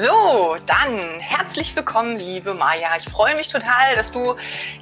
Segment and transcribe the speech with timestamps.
[0.00, 2.88] So, dann herzlich willkommen, liebe Maja.
[2.96, 4.34] Ich freue mich total, dass du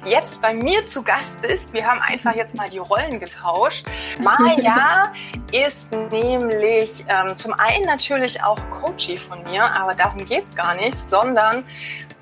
[0.05, 1.73] jetzt bei mir zu Gast bist.
[1.73, 3.85] Wir haben einfach jetzt mal die Rollen getauscht.
[4.17, 5.11] Maja
[5.51, 10.95] ist nämlich ähm, zum einen natürlich auch Coachie von mir, aber darum geht's gar nicht,
[10.95, 11.65] sondern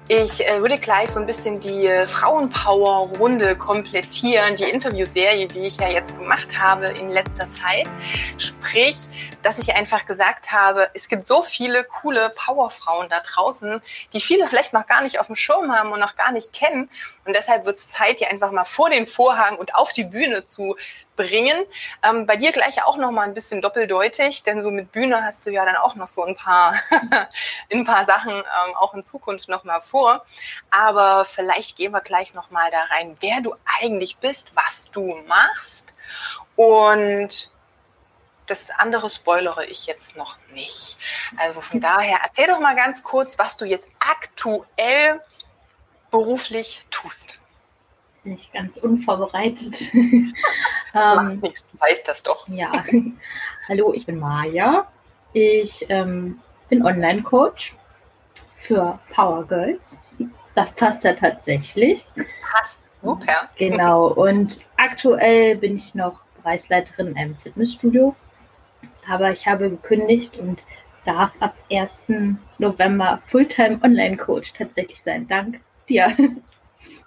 [0.09, 5.77] ich äh, würde gleich so ein bisschen die äh, Frauenpower-Runde komplettieren, die Interviewserie, die ich
[5.77, 7.87] ja jetzt gemacht habe in letzter Zeit.
[8.37, 8.95] Sprich,
[9.43, 13.81] dass ich einfach gesagt habe, es gibt so viele coole Powerfrauen da draußen,
[14.13, 16.89] die viele vielleicht noch gar nicht auf dem Schirm haben und noch gar nicht kennen.
[17.25, 20.45] Und deshalb wird es Zeit, die einfach mal vor den Vorhang und auf die Bühne
[20.45, 20.77] zu
[21.17, 21.65] bringen.
[22.01, 25.45] Ähm, bei dir gleich auch noch mal ein bisschen doppeldeutig, denn so mit Bühne hast
[25.45, 26.75] du ja dann auch noch so ein paar,
[27.71, 30.25] ein paar Sachen ähm, auch in Zukunft noch mal vor.
[30.69, 35.19] Aber vielleicht gehen wir gleich noch mal da rein, wer du eigentlich bist, was du
[35.27, 35.93] machst
[36.55, 37.51] und
[38.45, 40.97] das andere spoilere ich jetzt noch nicht.
[41.35, 45.21] Also von daher erzähl doch mal ganz kurz, was du jetzt aktuell
[46.11, 47.39] beruflich tust
[48.27, 49.89] bin ich ganz unvorbereitet.
[50.97, 52.47] ähm, nichts, du weißt das doch.
[52.47, 52.71] Ja.
[53.69, 54.87] Hallo, ich bin Maja.
[55.33, 56.39] Ich ähm,
[56.69, 57.75] bin Online-Coach
[58.55, 59.97] für Power Girls.
[60.55, 62.07] Das passt ja tatsächlich.
[62.15, 63.49] Das passt super.
[63.57, 64.07] Genau.
[64.07, 68.15] Und aktuell bin ich noch Preisleiterin in einem Fitnessstudio.
[69.09, 70.63] Aber ich habe gekündigt und
[71.05, 72.05] darf ab 1.
[72.57, 75.27] November Fulltime Online-Coach tatsächlich sein.
[75.27, 76.15] Dank dir.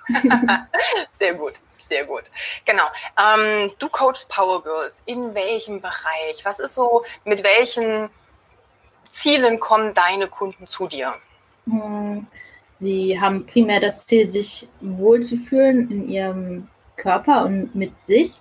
[1.11, 1.55] sehr gut,
[1.89, 2.25] sehr gut.
[2.65, 2.85] Genau.
[3.19, 5.01] Ähm, du coachst Power Girls.
[5.07, 6.45] In welchem Bereich?
[6.45, 8.09] Was ist so, mit welchen
[9.11, 11.15] Zielen kommen deine Kunden zu dir?
[11.67, 12.27] Hm,
[12.79, 18.33] sie haben primär das Ziel, sich wohlzufühlen in ihrem Körper und mit sich.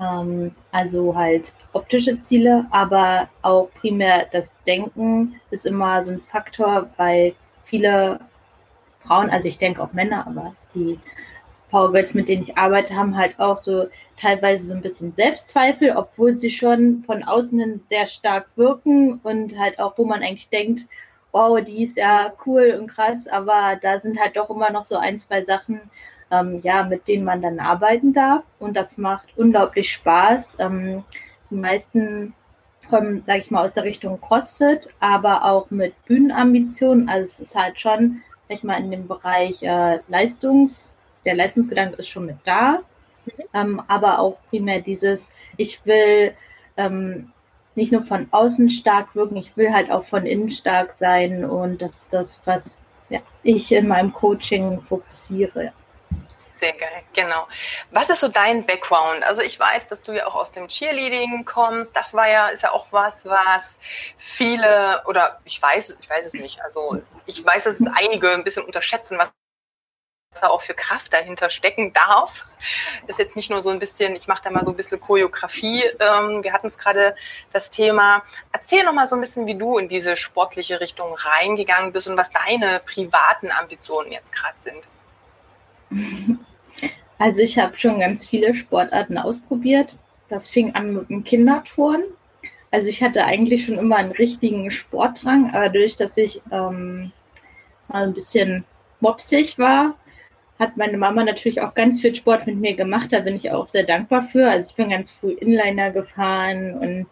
[0.00, 6.90] Ähm, also halt optische Ziele, aber auch primär das Denken ist immer so ein Faktor,
[6.96, 7.34] weil
[7.64, 8.20] viele
[9.04, 10.98] Frauen, also ich denke auch Männer, aber die
[11.70, 13.88] Powergirls, mit denen ich arbeite, haben halt auch so
[14.20, 19.78] teilweise so ein bisschen Selbstzweifel, obwohl sie schon von außen sehr stark wirken und halt
[19.78, 20.82] auch, wo man eigentlich denkt,
[21.32, 24.96] wow, die ist ja cool und krass, aber da sind halt doch immer noch so
[24.96, 25.80] ein, zwei Sachen,
[26.30, 30.58] ähm, ja, mit denen man dann arbeiten darf und das macht unglaublich Spaß.
[30.60, 31.04] Ähm,
[31.50, 32.34] die meisten
[32.88, 37.08] kommen, sage ich mal, aus der Richtung CrossFit, aber auch mit Bühnenambitionen.
[37.08, 38.22] Also es ist halt schon
[38.54, 42.80] ich mal, in dem Bereich äh, Leistungs, der Leistungsgedanke ist schon mit da,
[43.24, 43.32] mhm.
[43.54, 46.34] ähm, aber auch primär dieses, ich will
[46.76, 47.32] ähm,
[47.74, 51.80] nicht nur von außen stark wirken, ich will halt auch von innen stark sein und
[51.80, 55.72] das ist das, was ja, ich in meinem Coaching fokussiere.
[56.62, 57.48] Sehr geil, genau.
[57.90, 59.24] Was ist so dein Background?
[59.24, 61.96] Also ich weiß, dass du ja auch aus dem Cheerleading kommst.
[61.96, 63.80] Das war ja, ist ja auch was, was
[64.16, 66.62] viele, oder ich weiß, ich weiß es nicht.
[66.62, 69.32] Also ich weiß, dass es einige ein bisschen unterschätzen, was
[70.40, 72.46] da auch für Kraft dahinter stecken darf.
[73.08, 75.00] Das ist jetzt nicht nur so ein bisschen, ich mache da mal so ein bisschen
[75.00, 75.82] Choreografie.
[75.98, 77.16] Ähm, wir hatten es gerade
[77.52, 78.22] das Thema.
[78.52, 82.16] Erzähl noch mal so ein bisschen, wie du in diese sportliche Richtung reingegangen bist und
[82.16, 86.38] was deine privaten Ambitionen jetzt gerade sind.
[87.22, 89.94] Also ich habe schon ganz viele Sportarten ausprobiert.
[90.28, 92.02] Das fing an mit dem Kinderturnen.
[92.72, 97.12] Also ich hatte eigentlich schon immer einen richtigen Sportdrang, aber durch, dass ich ähm,
[97.86, 98.64] mal ein bisschen
[98.98, 99.94] mopsig war,
[100.58, 103.12] hat meine Mama natürlich auch ganz viel Sport mit mir gemacht.
[103.12, 104.50] Da bin ich auch sehr dankbar für.
[104.50, 107.06] Also ich bin ganz früh Inliner gefahren und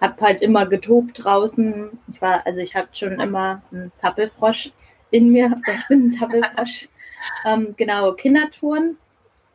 [0.00, 1.98] habe halt immer getobt draußen.
[2.12, 4.70] Ich war, also ich hatte schon immer so einen Zappelfrosch
[5.10, 5.60] in mir.
[5.74, 6.88] Ich bin ein Zappelfrosch.
[7.44, 8.96] ähm, genau, Kindertouren.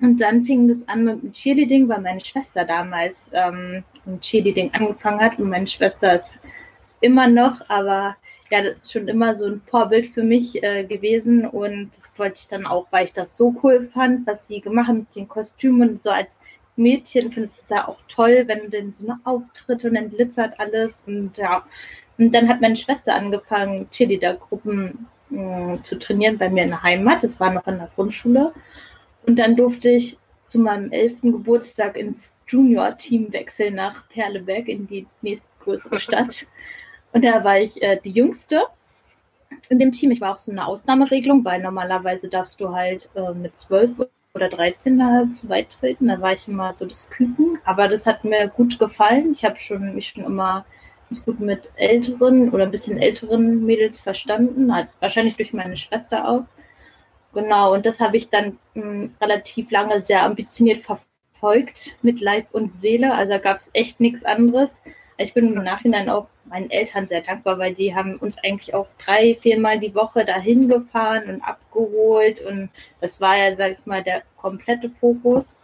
[0.02, 4.72] Und dann fing das an mit dem Cheerleading, weil meine Schwester damals ähm, mit Cheerleading
[4.74, 6.34] angefangen hat und meine Schwester ist
[7.02, 8.16] immer noch, aber
[8.50, 12.66] ja, schon immer so ein Vorbild für mich äh, gewesen und das wollte ich dann
[12.66, 16.02] auch, weil ich das so cool fand, was sie gemacht haben mit den Kostümen und
[16.02, 16.38] so als
[16.76, 20.10] Mädchen findest du es ja auch toll, wenn du denn so eine Auftritte und dann
[20.10, 21.64] glitzert alles und ja.
[22.18, 27.24] Und dann hat meine Schwester angefangen, Cheerleader-Gruppen äh, zu trainieren bei mir in der Heimat.
[27.24, 28.54] Das war noch in der Grundschule.
[29.26, 35.08] Und dann durfte ich zu meinem elften Geburtstag ins Junior-Team wechseln nach Perleberg in die
[35.22, 36.46] nächstgrößere Stadt.
[37.14, 38.64] Und da war ich äh, die Jüngste
[39.70, 40.12] in dem Team.
[40.12, 43.92] Ich war auch so eine Ausnahmeregelung, weil normalerweise darfst du halt äh, mit zwölf
[44.34, 46.08] oder 13 da zu weit treten.
[46.08, 47.60] Da war ich immer so das Küken.
[47.66, 49.32] Aber das hat mir gut gefallen.
[49.32, 50.66] Ich habe schon, mich schon immer
[51.10, 54.74] ganz gut mit älteren oder ein bisschen älteren Mädels verstanden.
[54.74, 56.44] Hat, wahrscheinlich durch meine Schwester auch.
[57.34, 62.48] Genau, und das habe ich dann mh, hm, relativ lange sehr ambitioniert verfolgt mit Leib
[62.52, 63.14] und Seele.
[63.14, 64.84] Also gab es echt nichts anderes.
[65.18, 68.88] Ich bin im Nachhinein auch meinen Eltern sehr dankbar, weil die haben uns eigentlich auch
[69.04, 72.42] drei, viermal die Woche dahin gefahren und abgeholt.
[72.42, 72.70] Und
[73.00, 75.56] das war ja, sag ich mal, der komplette Fokus.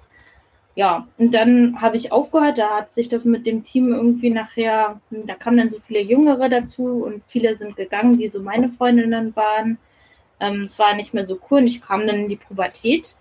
[0.76, 5.02] Ja, und dann habe ich aufgehört, da hat sich das mit dem Team irgendwie nachher,
[5.10, 9.36] da kamen dann so viele Jüngere dazu und viele sind gegangen, die so meine Freundinnen
[9.36, 9.80] waren.
[10.40, 13.16] Ähm, es war nicht mehr so cool und ich kam dann in die Pubertät.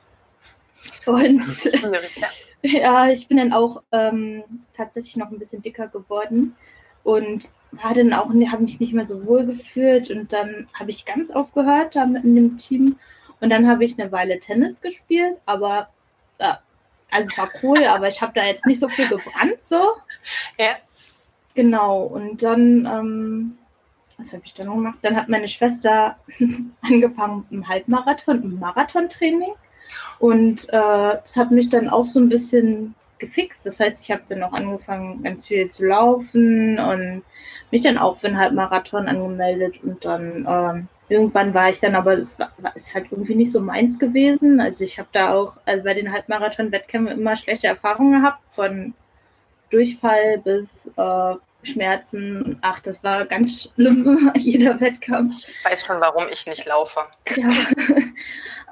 [1.07, 1.45] Und
[2.63, 4.43] ja, ich bin dann auch ähm,
[4.75, 6.57] tatsächlich noch ein bisschen dicker geworden
[7.05, 11.05] und war dann auch, habe mich nicht mehr so wohl gefühlt und dann habe ich
[11.05, 12.99] ganz aufgehört da in dem Team
[13.41, 15.89] und dann habe ich eine Weile Tennis gespielt, aber
[16.39, 16.55] äh,
[17.11, 19.93] also es war cool, aber ich habe da jetzt nicht so viel gebrannt so.
[20.59, 20.77] Ja.
[21.55, 23.59] Genau und dann ähm,
[24.19, 24.99] was habe ich dann gemacht?
[25.03, 26.17] Dann hat meine Schwester
[26.83, 29.53] angefangen mit einem Halbmarathon, einem Marathontraining
[30.19, 33.67] und äh, das hat mich dann auch so ein bisschen gefixt.
[33.67, 37.23] Das heißt, ich habe dann auch angefangen, ganz viel zu laufen und
[37.71, 42.19] mich dann auch für einen Halbmarathon angemeldet und dann ähm, irgendwann war ich dann, aber
[42.19, 44.61] es war, ist halt irgendwie nicht so meins gewesen.
[44.61, 48.95] Also ich habe da auch also bei den Halbmarathon-Wettkämpfen immer schlechte Erfahrungen gehabt, von
[49.71, 51.35] Durchfall bis äh,
[51.67, 52.59] Schmerzen.
[52.63, 55.49] Ach, das war ganz schlimm, jeder Wettkampf.
[55.49, 57.01] Ich weiß schon, warum ich nicht laufe.
[57.37, 57.51] Ja.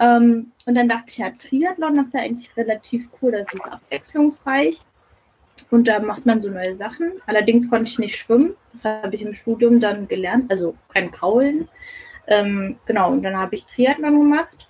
[0.17, 3.67] ähm, und dann dachte ich, ja, Triathlon, das ist ja eigentlich relativ cool, das ist
[3.67, 4.81] abwechslungsreich.
[5.70, 7.12] Und da macht man so neue Sachen.
[7.26, 8.56] Allerdings konnte ich nicht schwimmen.
[8.73, 11.69] Das habe ich im Studium dann gelernt, also kein Kraulen.
[12.26, 14.69] Ähm, genau, und dann habe ich Triathlon gemacht.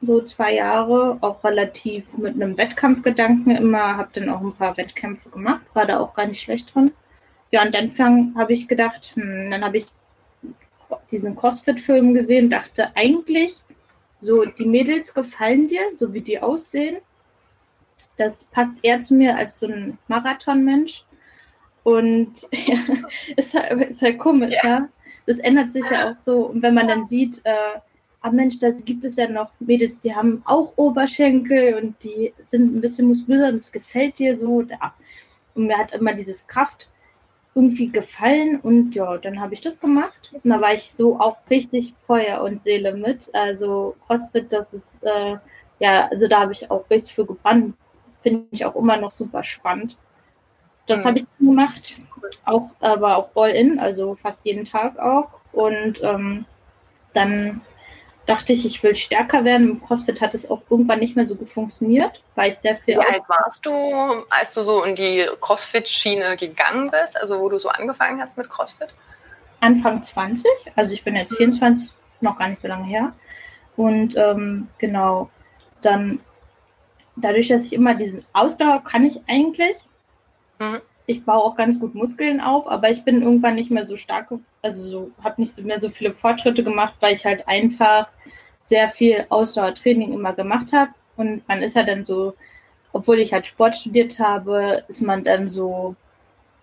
[0.00, 3.96] So zwei Jahre, auch relativ mit einem Wettkampfgedanken immer.
[3.96, 6.92] Habe dann auch ein paar Wettkämpfe gemacht, war da auch gar nicht schlecht drin.
[7.50, 9.86] Ja, und dann habe ich gedacht, hm, dann habe ich
[11.10, 13.56] diesen CrossFit-Film gesehen, dachte eigentlich,
[14.20, 16.98] so, die Mädels gefallen dir, so wie die aussehen.
[18.16, 21.04] Das passt eher zu mir als so ein Marathonmensch.
[21.84, 22.78] Und ja,
[23.36, 24.68] ist, halt, ist halt komisch, ja.
[24.68, 24.88] ja.
[25.26, 26.46] Das ändert sich ja auch so.
[26.46, 27.78] Und wenn man dann sieht, äh,
[28.20, 32.74] ah Mensch, da gibt es ja noch Mädels, die haben auch Oberschenkel und die sind
[32.76, 34.62] ein bisschen muskulöser und es gefällt dir so.
[34.62, 34.94] Ja.
[35.54, 36.88] Und mir hat immer dieses Kraft
[37.54, 40.32] irgendwie gefallen und ja, dann habe ich das gemacht.
[40.32, 43.34] Und da war ich so auch richtig Feuer und Seele mit.
[43.34, 45.36] Also CrossFit, das ist, äh,
[45.80, 47.74] ja, also da habe ich auch richtig für gebrannt.
[48.22, 49.98] Finde ich auch immer noch super spannend.
[50.86, 51.04] Das mhm.
[51.04, 52.00] habe ich gemacht,
[52.44, 55.40] auch, aber auch all in, also fast jeden Tag auch.
[55.52, 56.44] Und ähm,
[57.14, 57.60] dann
[58.28, 59.70] dachte ich, ich will stärker werden.
[59.70, 62.96] Im CrossFit hat es auch irgendwann nicht mehr so gut funktioniert, weil ich sehr viel.
[62.96, 63.72] Wie alt warst du,
[64.28, 68.50] als du so in die CrossFit-Schiene gegangen bist, also wo du so angefangen hast mit
[68.50, 68.94] CrossFit?
[69.60, 70.46] Anfang 20,
[70.76, 73.12] also ich bin jetzt 24, noch gar nicht so lange her.
[73.76, 75.30] Und ähm, genau,
[75.80, 76.20] dann
[77.16, 79.76] dadurch, dass ich immer diesen Ausdauer kann ich eigentlich.
[80.58, 80.80] Mhm.
[81.08, 84.28] Ich baue auch ganz gut Muskeln auf, aber ich bin irgendwann nicht mehr so stark,
[84.60, 88.08] also so, habe nicht mehr so viele Fortschritte gemacht, weil ich halt einfach
[88.66, 90.90] sehr viel Ausdauertraining immer gemacht habe.
[91.16, 92.34] Und man ist ja dann so,
[92.92, 95.96] obwohl ich halt Sport studiert habe, ist man dann so,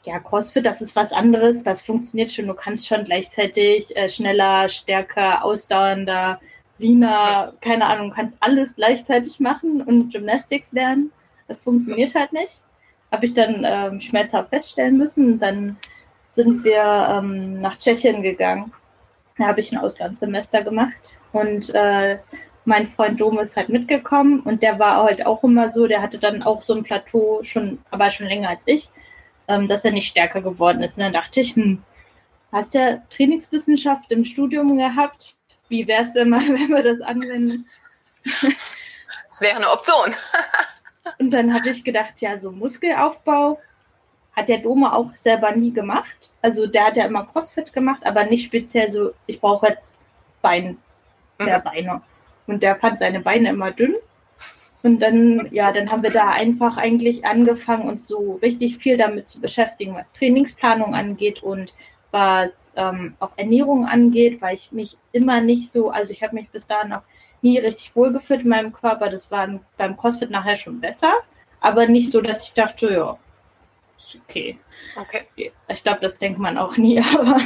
[0.03, 2.45] ja, CrossFit, das ist was anderes, das funktioniert schon.
[2.45, 6.39] Du kannst schon gleichzeitig äh, schneller, stärker, ausdauernder,
[6.77, 11.11] leaner, keine Ahnung, kannst alles gleichzeitig machen und Gymnastics lernen.
[11.47, 12.61] Das funktioniert halt nicht.
[13.11, 15.39] Habe ich dann ähm, schmerzhaft feststellen müssen.
[15.39, 15.77] Dann
[16.27, 18.73] sind wir ähm, nach Tschechien gegangen.
[19.37, 22.19] Da habe ich ein Auslandssemester gemacht und äh,
[22.65, 26.17] mein Freund Dom ist halt mitgekommen und der war halt auch immer so, der hatte
[26.17, 28.89] dann auch so ein Plateau, schon, aber schon länger als ich,
[29.47, 30.97] ähm, dass er nicht stärker geworden ist.
[30.97, 31.83] Und dann dachte ich, hm,
[32.51, 35.35] hast ja Trainingswissenschaft im Studium gehabt.
[35.67, 37.67] Wie wäre es denn mal, wenn wir das anwenden?
[38.23, 40.13] Das wäre eine Option.
[41.19, 43.59] und dann habe ich gedacht, ja, so Muskelaufbau
[44.35, 46.31] hat der Dome auch selber nie gemacht.
[46.41, 49.99] Also der hat ja immer CrossFit gemacht, aber nicht speziell so, ich brauche jetzt
[50.41, 50.77] Bein,
[51.39, 51.63] mehr mhm.
[51.63, 52.01] Beine.
[52.47, 53.95] Und der fand seine Beine immer dünn.
[54.83, 59.27] Und dann, ja, dann haben wir da einfach eigentlich angefangen, uns so richtig viel damit
[59.27, 61.73] zu beschäftigen, was Trainingsplanung angeht und
[62.11, 66.49] was ähm, auch Ernährung angeht, weil ich mich immer nicht so, also ich habe mich
[66.49, 67.01] bis dahin noch
[67.41, 69.09] nie richtig wohlgefühlt in meinem Körper.
[69.09, 71.13] Das war beim CrossFit nachher schon besser,
[71.61, 73.17] aber nicht so, dass ich dachte, ja,
[73.97, 74.59] ist okay.
[74.97, 75.51] Okay.
[75.67, 77.41] Ich glaube, das denkt man auch nie, aber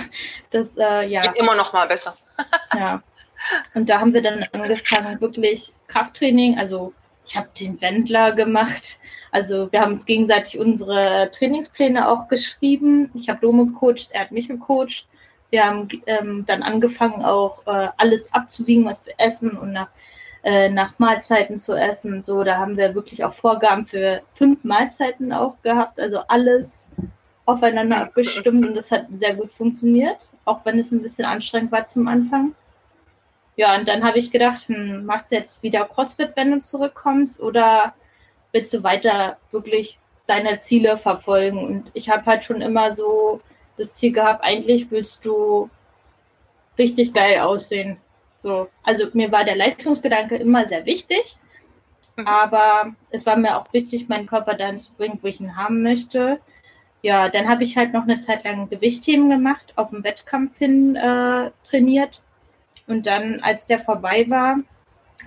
[0.52, 1.22] das, äh, ja.
[1.22, 2.16] Geht immer noch mal besser.
[2.76, 3.02] ja.
[3.74, 6.94] Und da haben wir dann angefangen, wirklich Krafttraining, also
[7.26, 9.00] ich habe den Wendler gemacht.
[9.32, 13.12] Also wir haben uns gegenseitig unsere Trainingspläne auch geschrieben.
[13.14, 15.06] Ich habe Dome gecoacht, er hat mich gecoacht.
[15.50, 19.90] Wir haben ähm, dann angefangen, auch äh, alles abzuwiegen, was wir essen und nach,
[20.44, 22.22] äh, nach Mahlzeiten zu essen.
[22.22, 26.00] So, da haben wir wirklich auch Vorgaben für fünf Mahlzeiten auch gehabt.
[26.00, 26.90] Also alles
[27.46, 31.88] aufeinander abgestimmt und das hat sehr gut funktioniert, auch wenn es ein bisschen anstrengend war
[31.88, 32.54] zum Anfang.
[33.56, 37.42] Ja, und dann habe ich gedacht, hm, machst du jetzt wieder CrossFit, wenn du zurückkommst,
[37.42, 37.94] oder
[38.52, 41.66] willst du weiter wirklich deine Ziele verfolgen?
[41.66, 43.42] Und ich habe halt schon immer so
[43.80, 45.70] das Ziel gehabt, eigentlich willst du
[46.78, 47.98] richtig geil aussehen.
[48.38, 51.38] So, also mir war der Leistungsgedanke immer sehr wichtig,
[52.16, 52.28] mhm.
[52.28, 55.82] aber es war mir auch wichtig, meinen Körper dahin zu bringen, wo ich ihn haben
[55.82, 56.40] möchte.
[57.02, 60.96] Ja, dann habe ich halt noch eine Zeit lang Gewichtheben gemacht, auf dem Wettkampf hin
[60.96, 62.22] äh, trainiert.
[62.88, 64.58] Und dann, als der vorbei war,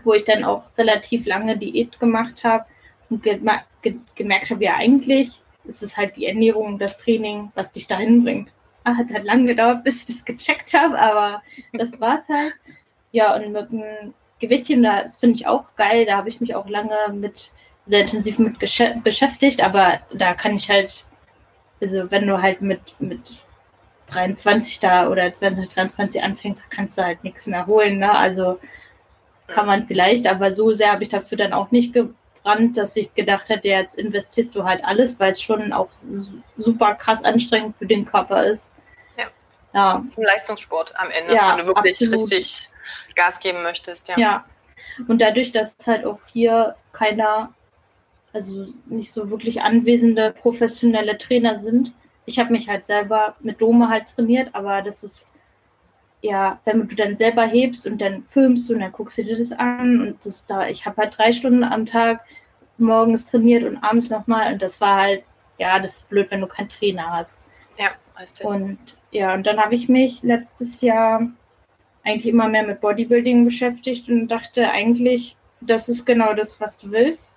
[0.05, 2.65] wo ich dann auch relativ lange Diät gemacht habe
[3.09, 3.41] und ge
[3.83, 8.25] ge gemerkt habe, ja, eigentlich ist es halt die Ernährung, das Training, was dich dahin
[8.25, 8.51] bringt.
[8.85, 11.43] Ah, hat halt lange gedauert, bis ich das gecheckt habe, aber
[11.73, 12.55] das war's halt.
[13.13, 16.07] Ja, und mit dem Gewichtheben, das finde ich auch geil.
[16.07, 17.53] Da habe ich mich auch lange mit
[17.87, 21.05] sehr intensiv mit beschäftigt, aber da kann ich halt
[21.83, 23.37] also wenn du halt mit, mit
[24.07, 27.99] 23 da oder 2023 anfängst, kannst du halt nichts mehr holen.
[27.99, 28.15] Ne?
[28.15, 28.61] Also
[29.49, 31.93] kann man vielleicht, aber so sehr habe ich dafür dann auch nicht
[32.43, 35.89] gebrannt, dass ich gedacht hätte, jetzt investierst du halt alles, weil es schon auch
[36.59, 38.71] super krass anstrengend für den Körper ist.
[39.17, 39.25] Ja.
[39.75, 39.95] ja.
[39.95, 42.33] Ein Leistungssport am Ende, ja, wenn du wirklich absolut.
[42.33, 42.69] richtig
[43.15, 44.09] Gas geben möchtest.
[44.09, 44.19] Ja.
[44.19, 44.45] ja.
[45.09, 47.55] Und dadurch, dass halt auch hier keiner
[48.33, 51.93] also nicht so wirklich anwesende professionelle Trainer sind.
[52.25, 55.29] Ich habe mich halt selber mit Dome halt trainiert, aber das ist
[56.23, 59.53] ja, wenn du dann selber hebst und dann filmst und dann guckst du dir das
[59.53, 62.21] an und das da, ich habe halt drei Stunden am Tag
[62.79, 65.25] morgens trainiert und abends nochmal und das war halt,
[65.59, 67.37] ja, das ist blöd, wenn du keinen Trainer hast.
[67.77, 67.89] Ja,
[68.19, 68.53] heißt das.
[68.53, 68.79] Und
[69.11, 71.29] ja, und dann habe ich mich letztes Jahr
[72.05, 76.91] eigentlich immer mehr mit Bodybuilding beschäftigt und dachte eigentlich, das ist genau das, was du
[76.91, 77.37] willst.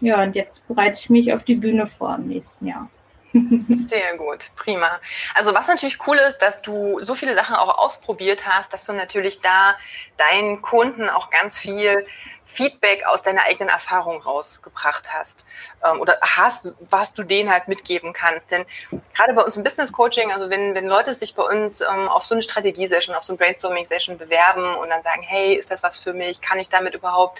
[0.00, 2.88] Ja, und jetzt bereite ich mich auf die Bühne vor im nächsten Jahr.
[3.32, 5.00] Sehr gut, prima.
[5.34, 8.92] Also was natürlich cool ist, dass du so viele Sachen auch ausprobiert hast, dass du
[8.92, 9.76] natürlich da
[10.16, 12.06] deinen Kunden auch ganz viel
[12.48, 15.44] Feedback aus deiner eigenen Erfahrung rausgebracht hast
[15.84, 18.50] ähm, oder hast, was du denen halt mitgeben kannst.
[18.50, 18.64] Denn
[19.14, 22.24] gerade bei uns im Business Coaching, also wenn, wenn Leute sich bei uns ähm, auf
[22.24, 25.98] so eine Strategie-Session, auf so eine Brainstorming-Session bewerben und dann sagen, hey, ist das was
[25.98, 26.40] für mich?
[26.40, 27.38] Kann ich damit überhaupt,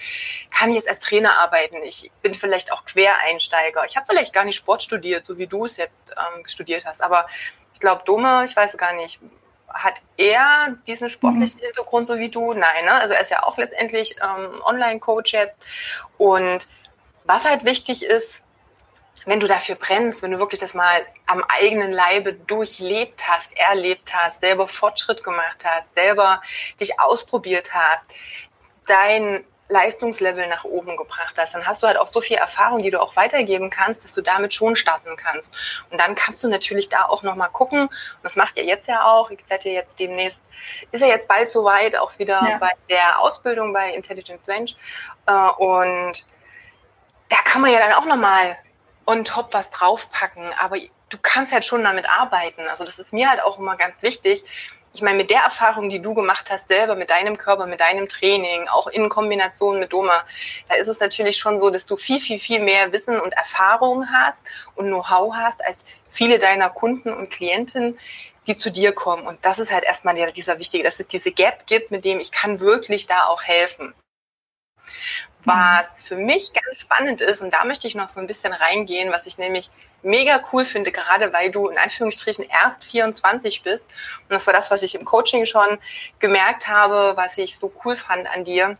[0.50, 1.82] kann ich jetzt als Trainer arbeiten?
[1.84, 3.86] Ich bin vielleicht auch Quereinsteiger.
[3.86, 7.02] Ich habe vielleicht gar nicht Sport studiert, so wie du es jetzt ähm, studiert hast,
[7.02, 7.26] aber
[7.72, 9.20] ich glaube, Dome, ich weiß gar nicht,
[9.68, 11.66] hat er diesen sportlichen mhm.
[11.66, 12.54] Hintergrund so wie du?
[12.54, 12.92] Nein, ne?
[12.94, 15.62] Also er ist ja auch letztendlich ähm, Online-Coach jetzt.
[16.16, 16.68] Und
[17.24, 18.42] was halt wichtig ist,
[19.26, 24.14] wenn du dafür brennst, wenn du wirklich das mal am eigenen Leibe durchlebt hast, erlebt
[24.14, 26.40] hast, selber Fortschritt gemacht hast, selber
[26.80, 28.10] dich ausprobiert hast,
[28.86, 32.90] dein Leistungslevel nach oben gebracht hast, dann hast du halt auch so viel Erfahrung, die
[32.90, 35.54] du auch weitergeben kannst, dass du damit schon starten kannst.
[35.90, 37.90] Und dann kannst du natürlich da auch nochmal gucken, und
[38.22, 40.42] das macht ihr jetzt ja auch, ihr seid ja jetzt demnächst,
[40.90, 42.58] ist ja jetzt bald soweit, auch wieder ja.
[42.58, 44.70] bei der Ausbildung bei Intelligence Range.
[45.26, 45.32] Äh,
[45.62, 46.24] und
[47.28, 48.56] da kann man ja dann auch nochmal
[49.06, 50.76] on top was draufpacken, aber
[51.08, 52.68] du kannst halt schon damit arbeiten.
[52.68, 54.44] Also das ist mir halt auch immer ganz wichtig,
[54.98, 58.08] ich meine, mit der Erfahrung, die du gemacht hast, selber mit deinem Körper, mit deinem
[58.08, 60.24] Training, auch in Kombination mit Doma,
[60.68, 64.10] da ist es natürlich schon so, dass du viel, viel, viel mehr Wissen und Erfahrung
[64.10, 67.96] hast und Know-how hast als viele deiner Kunden und Klienten,
[68.48, 69.24] die zu dir kommen.
[69.24, 72.18] Und das ist halt erstmal der, dieser wichtige, dass es diese Gap gibt, mit dem
[72.18, 73.94] ich kann wirklich da auch helfen.
[75.44, 79.12] Was für mich ganz spannend ist, und da möchte ich noch so ein bisschen reingehen,
[79.12, 79.70] was ich nämlich
[80.02, 83.86] mega cool finde, gerade weil du in Anführungsstrichen erst 24 bist.
[84.28, 85.78] Und das war das, was ich im Coaching schon
[86.18, 88.76] gemerkt habe, was ich so cool fand an dir,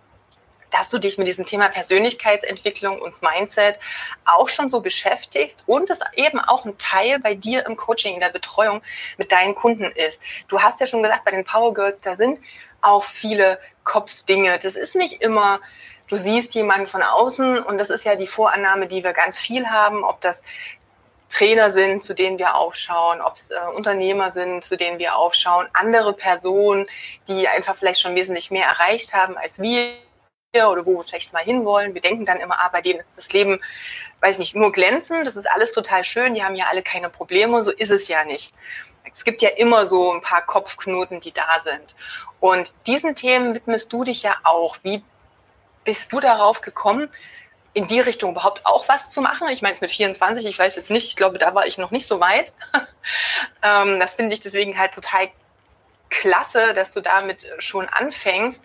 [0.71, 3.79] dass du dich mit diesem Thema Persönlichkeitsentwicklung und Mindset
[4.25, 8.21] auch schon so beschäftigst und es eben auch ein Teil bei dir im Coaching, in
[8.21, 8.83] der Betreuung
[9.17, 10.21] mit deinen Kunden ist.
[10.47, 12.39] Du hast ja schon gesagt, bei den Power Girls, da sind
[12.83, 14.59] auch viele Kopfdinge.
[14.63, 15.61] Das ist nicht immer
[16.09, 19.69] du siehst jemanden von außen und das ist ja die Vorannahme, die wir ganz viel
[19.69, 20.43] haben, ob das
[21.31, 25.69] Trainer sind, zu denen wir aufschauen, ob es äh, Unternehmer sind, zu denen wir aufschauen,
[25.75, 26.87] andere Personen,
[27.29, 29.93] die einfach vielleicht schon wesentlich mehr erreicht haben als wir
[30.55, 31.95] oder wo wir vielleicht mal hinwollen.
[31.95, 33.61] Wir denken dann immer, ah, bei denen ist das Leben,
[34.21, 37.11] weiß ich nicht, nur glänzen, das ist alles total schön, die haben ja alle keine
[37.11, 38.55] Probleme, so ist es ja nicht.
[39.15, 41.95] es gibt ja immer so ein paar Kopfknoten, die da sind.
[42.41, 44.77] Und diesen Themen widmest du dich ja auch.
[44.83, 45.03] Wie
[45.85, 47.09] bist du darauf gekommen,
[47.75, 49.49] in die Richtung überhaupt auch was zu machen?
[49.49, 51.91] Ich meine, es mit 24, ich weiß jetzt nicht, ich glaube, da war ich noch
[51.91, 52.55] nicht so weit.
[53.63, 55.29] Ähm, das finde ich deswegen halt total
[56.11, 58.63] klasse, dass du damit schon anfängst.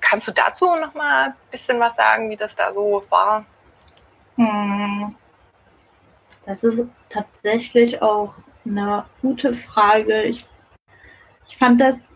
[0.00, 3.44] Kannst du dazu noch mal ein bisschen was sagen, wie das da so war?
[4.36, 5.14] Hm.
[6.46, 6.80] Das ist
[7.10, 10.22] tatsächlich auch eine gute Frage.
[10.22, 10.46] Ich,
[11.46, 12.08] ich fand das,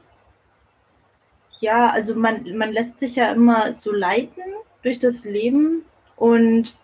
[1.61, 4.43] ja, also man, man lässt sich ja immer so leiten
[4.83, 5.85] durch das Leben
[6.23, 6.77] und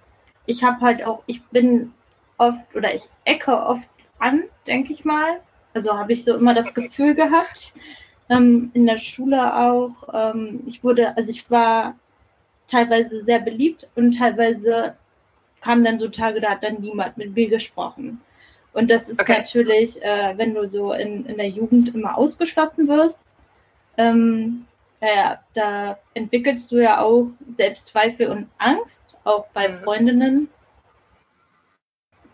[0.46, 1.94] ich habe halt auch, ich bin
[2.38, 5.38] oft oder ich ecke oft an, denke ich mal.
[5.72, 7.72] Also habe ich so immer das Gefühl gehabt,
[8.28, 9.92] ähm, in der Schule auch.
[10.12, 11.94] Ähm, ich wurde, also ich war
[12.66, 14.96] teilweise sehr beliebt und teilweise
[15.60, 18.20] kamen dann so Tage, da hat dann niemand mit mir gesprochen.
[18.72, 19.38] Und das ist okay.
[19.38, 23.22] natürlich, äh, wenn du so in, in der Jugend immer ausgeschlossen wirst,
[23.98, 24.66] ähm,
[25.00, 29.82] ja, da entwickelst du ja auch Selbstzweifel und Angst, auch bei mhm.
[29.82, 30.48] Freundinnen.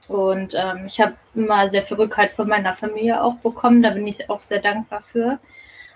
[0.08, 4.06] Und ähm, ich habe immer sehr viel Rückhalt von meiner Familie auch bekommen, da bin
[4.06, 5.38] ich auch sehr dankbar für.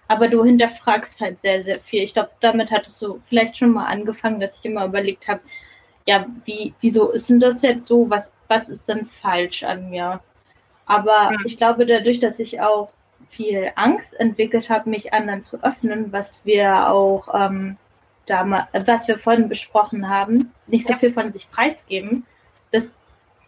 [0.08, 2.02] Aber du hinterfragst halt sehr, sehr viel.
[2.02, 5.40] Ich glaube, damit hattest du vielleicht schon mal angefangen, dass ich immer überlegt habe,
[6.06, 8.08] ja, wie, wieso ist denn das jetzt so?
[8.08, 10.20] Was, was ist denn falsch an mir?
[10.86, 11.44] Aber mhm.
[11.44, 12.90] ich glaube, dadurch, dass ich auch
[13.28, 17.76] viel Angst entwickelt habe, mich anderen zu öffnen, was wir auch ähm,
[18.26, 20.98] damals, was wir vorhin besprochen haben, nicht so ja.
[20.98, 22.26] viel von sich preisgeben,
[22.72, 22.96] das,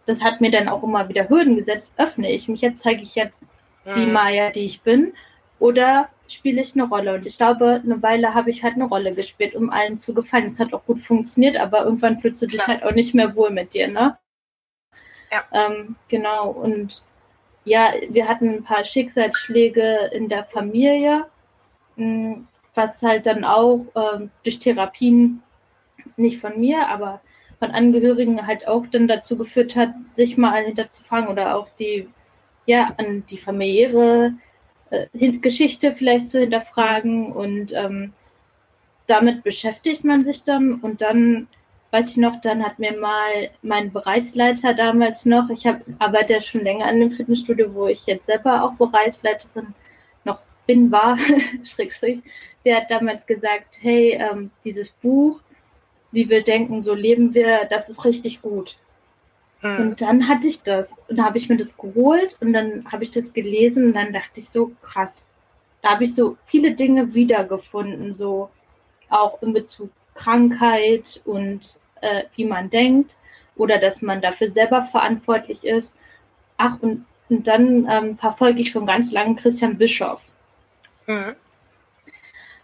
[0.07, 1.93] das hat mir dann auch immer wieder Hürden gesetzt.
[1.97, 3.41] Öffne ich mich jetzt, zeige ich jetzt
[3.85, 3.93] mhm.
[3.95, 5.13] die Maya, die ich bin,
[5.59, 7.15] oder spiele ich eine Rolle.
[7.15, 10.47] Und ich glaube, eine Weile habe ich halt eine Rolle gespielt, um allen zu gefallen.
[10.47, 12.79] Es hat auch gut funktioniert, aber irgendwann fühlst du dich Klar.
[12.79, 14.17] halt auch nicht mehr wohl mit dir, ne?
[15.31, 15.45] Ja.
[15.53, 16.51] Ähm, genau.
[16.51, 17.03] Und
[17.65, 21.27] ja, wir hatten ein paar Schicksalsschläge in der Familie,
[21.97, 25.43] hm, was halt dann auch ähm, durch Therapien,
[26.17, 27.21] nicht von mir, aber
[27.59, 32.09] von Angehörigen halt auch dann dazu geführt hat, sich mal hinterzufangen oder auch die,
[32.67, 34.35] ja, an die familiäre
[34.91, 38.15] äh, Geschichte vielleicht zu hinterfragen und ähm,
[39.07, 41.49] damit beschäftigt man sich dann und dann
[41.91, 46.41] weiß ich noch, dann hat mir mal mein Bereichsleiter damals noch, ich habe arbeite ja
[46.41, 49.75] schon länger an dem Fitnessstudio, wo ich jetzt selber auch Bereichsleiterin
[50.25, 51.19] noch bin, war,
[51.65, 52.23] schräg, schräg,
[52.65, 55.41] der hat damals gesagt, hey, ähm, dieses Buch,
[56.13, 58.77] wie wir denken, so leben wir, das ist richtig gut.
[59.63, 59.77] Mhm.
[59.79, 60.97] Und dann hatte ich das.
[61.09, 64.13] Und da habe ich mir das geholt und dann habe ich das gelesen und dann
[64.13, 65.31] dachte ich so, krass.
[65.83, 68.51] Da habe ich so viele Dinge wiedergefunden, so
[69.09, 73.15] auch in Bezug Krankheit und äh, wie man denkt
[73.57, 75.97] oder dass man dafür selber verantwortlich ist.
[76.57, 80.23] Ach, und, und dann ähm, verfolge ich schon ganz lange Christian Bischoff.
[81.07, 81.37] Mhm.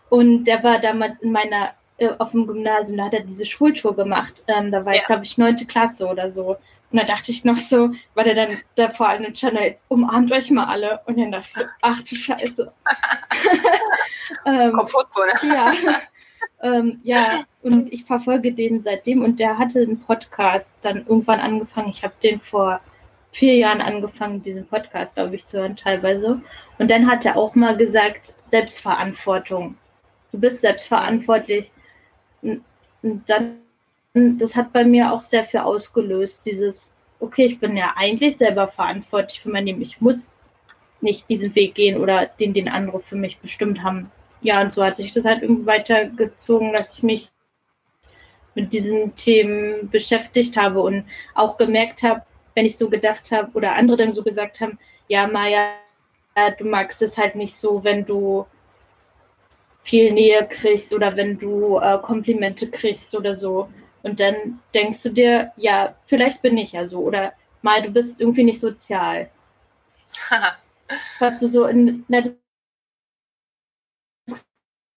[0.09, 3.95] Und der war damals in meiner, äh, auf dem Gymnasium, da hat er diese Schultour
[3.97, 4.43] gemacht.
[4.47, 5.01] Ähm, da war ja.
[5.01, 6.57] ich, glaube ich, neunte Klasse oder so.
[6.93, 10.31] Und da dachte ich noch so, war der dann da vor allem Channel, jetzt umarmt
[10.33, 11.01] euch mal alle.
[11.07, 12.73] Und dann dachte ich so, ach du Scheiße.
[14.47, 15.33] ähm, Komfortzone.
[15.43, 15.73] ja.
[16.63, 21.91] Ähm, ja, und ich verfolge den seitdem und der hatte einen Podcast dann irgendwann angefangen.
[21.91, 22.81] Ich habe den vor
[23.31, 26.41] vier Jahren angefangen, diesen Podcast, glaube ich, zu hören teilweise.
[26.79, 29.77] Und dann hat er auch mal gesagt, Selbstverantwortung.
[30.33, 31.71] Du bist selbstverantwortlich.
[32.43, 32.63] Und
[33.27, 33.59] dann
[34.17, 36.47] das hat bei mir auch sehr viel ausgelöst.
[36.47, 39.83] Dieses, okay, ich bin ja eigentlich selber verantwortlich für mein Leben.
[39.83, 40.41] Ich muss
[41.01, 44.11] nicht diesen Weg gehen oder den, den andere für mich bestimmt haben.
[44.41, 47.31] Ja, und so hat sich das halt irgendwie weitergezogen, dass ich mich
[48.55, 52.23] mit diesen Themen beschäftigt habe und auch gemerkt habe,
[52.55, 55.75] wenn ich so gedacht habe oder andere dann so gesagt haben, ja, Maja,
[56.59, 58.47] du magst es halt nicht so, wenn du
[59.83, 63.69] viel Nähe kriegst oder wenn du äh, Komplimente kriegst oder so.
[64.03, 67.01] Und dann denkst du dir, ja, vielleicht bin ich ja so.
[67.01, 69.31] Oder mal, du bist irgendwie nicht sozial.
[71.19, 72.33] Was du so in, na, das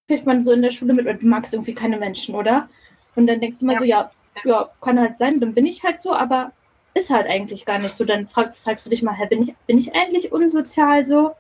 [0.10, 2.68] kriegt man so in der Schule mit, du magst irgendwie keine Menschen, oder?
[3.16, 3.80] Und dann denkst du mal ja.
[3.80, 4.12] so, ja,
[4.44, 6.52] ja, kann halt sein, dann bin ich halt so, aber
[6.96, 8.04] ist halt eigentlich gar nicht so.
[8.06, 11.36] Dann frag, fragst du dich mal, hä, bin ich, bin ich eigentlich unsozial so?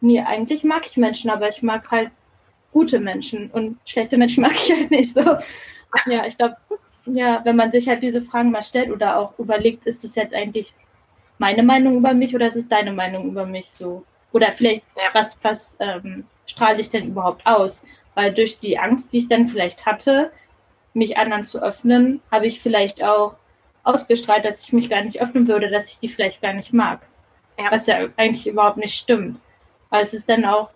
[0.00, 2.10] Nee, eigentlich mag ich Menschen, aber ich mag halt
[2.72, 5.38] gute Menschen und schlechte Menschen mag ich halt nicht so.
[6.06, 6.56] Ja, ich glaube,
[7.06, 10.34] ja, wenn man sich halt diese Fragen mal stellt oder auch überlegt, ist das jetzt
[10.34, 10.74] eigentlich
[11.38, 14.04] meine Meinung über mich oder ist es deine Meinung über mich so?
[14.32, 15.02] Oder vielleicht, ja.
[15.14, 17.82] was, was ähm, strahle ich denn überhaupt aus?
[18.18, 20.32] Weil durch die Angst, die ich dann vielleicht hatte,
[20.92, 23.36] mich anderen zu öffnen, habe ich vielleicht auch
[23.84, 27.00] ausgestrahlt, dass ich mich gar nicht öffnen würde, dass ich die vielleicht gar nicht mag.
[27.60, 27.70] Ja.
[27.70, 29.38] Was ja eigentlich überhaupt nicht stimmt.
[29.90, 30.70] Aber es ist dann auch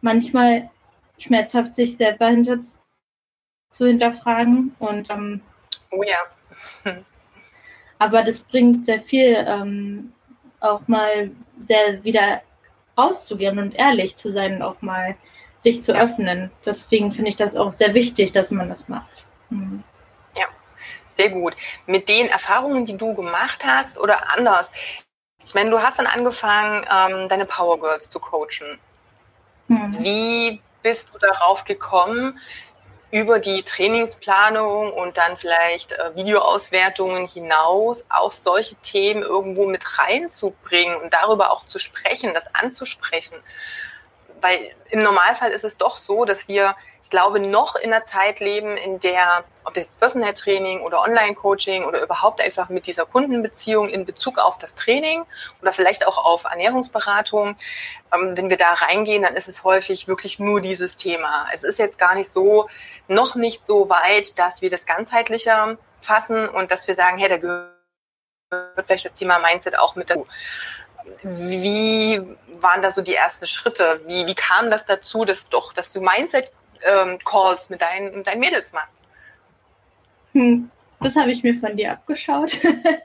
[0.00, 0.68] manchmal
[1.16, 2.58] schmerzhaft, sich selber hinter
[3.70, 4.74] zu hinterfragen.
[4.80, 5.42] Und ähm,
[5.92, 6.96] oh ja.
[8.00, 10.12] aber das bringt sehr viel, ähm,
[10.58, 12.42] auch mal sehr wieder
[12.98, 15.14] rauszugehen und ehrlich zu sein, auch mal
[15.64, 16.52] sich zu öffnen.
[16.64, 19.24] Deswegen finde ich das auch sehr wichtig, dass man das macht.
[19.50, 19.82] Mhm.
[20.36, 20.46] Ja,
[21.08, 21.56] sehr gut.
[21.86, 24.70] Mit den Erfahrungen, die du gemacht hast oder anders.
[25.44, 28.78] Ich meine, du hast dann angefangen, ähm, deine Power Girls zu coachen.
[29.66, 29.96] Mhm.
[29.98, 32.38] Wie bist du darauf gekommen,
[33.10, 40.96] über die Trainingsplanung und dann vielleicht äh, Videoauswertungen hinaus auch solche Themen irgendwo mit reinzubringen
[40.96, 43.36] und darüber auch zu sprechen, das anzusprechen
[44.44, 48.40] weil im Normalfall ist es doch so, dass wir, ich glaube, noch in einer Zeit
[48.40, 53.06] leben, in der, ob das jetzt Personal Training oder Online-Coaching oder überhaupt einfach mit dieser
[53.06, 55.24] Kundenbeziehung in Bezug auf das Training
[55.62, 57.56] oder vielleicht auch auf Ernährungsberatung,
[58.14, 61.46] ähm, wenn wir da reingehen, dann ist es häufig wirklich nur dieses Thema.
[61.54, 62.68] Es ist jetzt gar nicht so,
[63.08, 67.38] noch nicht so weit, dass wir das ganzheitlicher fassen und dass wir sagen, hey, da
[67.38, 67.72] gehört
[68.84, 70.26] vielleicht das Thema Mindset auch mit dazu.
[71.22, 72.20] Wie
[72.60, 74.00] waren da so die ersten Schritte?
[74.06, 78.40] Wie, wie kam das dazu, dass doch, dass du Mindset-Calls ähm, mit, deinen, mit deinen
[78.40, 78.96] Mädels machst?
[80.32, 82.58] Hm, das habe ich mir von dir abgeschaut.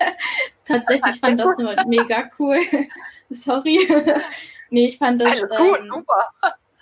[0.65, 2.59] Tatsächlich fand das immer mega cool.
[3.29, 3.87] Sorry.
[4.69, 5.31] nee, ich fand das.
[5.31, 6.31] Alles gut, ähm, super.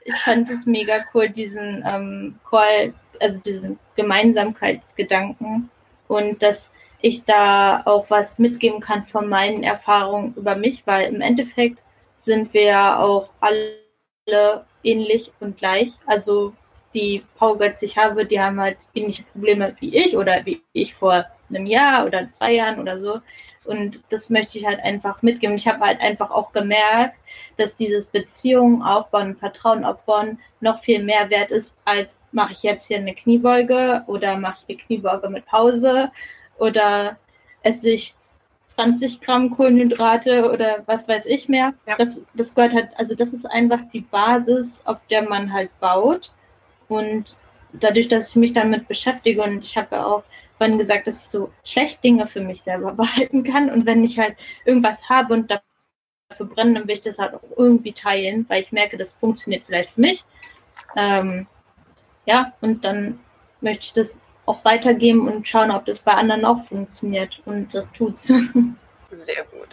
[0.05, 5.69] Ich fand es mega cool, diesen ähm, Call, also diesen Gemeinsamkeitsgedanken
[6.07, 6.71] und das
[7.07, 11.83] ich da auch was mitgeben kann von meinen Erfahrungen über mich, weil im Endeffekt
[12.17, 15.91] sind wir auch alle ähnlich und gleich.
[16.05, 16.53] Also
[16.93, 20.95] die Powergirls, die ich habe, die haben halt ähnliche Probleme wie ich oder wie ich
[20.95, 23.21] vor einem Jahr oder zwei Jahren oder so.
[23.65, 25.55] Und das möchte ich halt einfach mitgeben.
[25.55, 27.15] Ich habe halt einfach auch gemerkt,
[27.57, 32.87] dass dieses Beziehungen aufbauen, Vertrauen aufbauen noch viel mehr wert ist, als mache ich jetzt
[32.87, 36.11] hier eine Kniebeuge oder mache ich eine Kniebeuge mit Pause
[36.59, 37.17] oder
[37.61, 38.15] esse ich
[38.67, 41.73] 20 Gramm Kohlenhydrate oder was weiß ich mehr.
[41.87, 41.95] Ja.
[41.97, 46.31] Das, das gehört halt, also das ist einfach die Basis, auf der man halt baut.
[46.87, 47.37] Und
[47.73, 50.23] dadurch, dass ich mich damit beschäftige und ich habe ja auch
[50.57, 53.69] vorhin gesagt, dass ich so schlecht Dinge für mich selber behalten kann.
[53.69, 55.51] Und wenn ich halt irgendwas habe und
[56.29, 59.65] dafür brenne, dann will ich das halt auch irgendwie teilen, weil ich merke, das funktioniert
[59.65, 60.25] vielleicht für mich.
[60.95, 61.47] Ähm,
[62.25, 63.19] ja, und dann
[63.61, 67.39] möchte ich das auch weitergeben und schauen, ob das bei anderen auch funktioniert.
[67.45, 68.23] Und das tut's.
[69.09, 69.69] Sehr gut.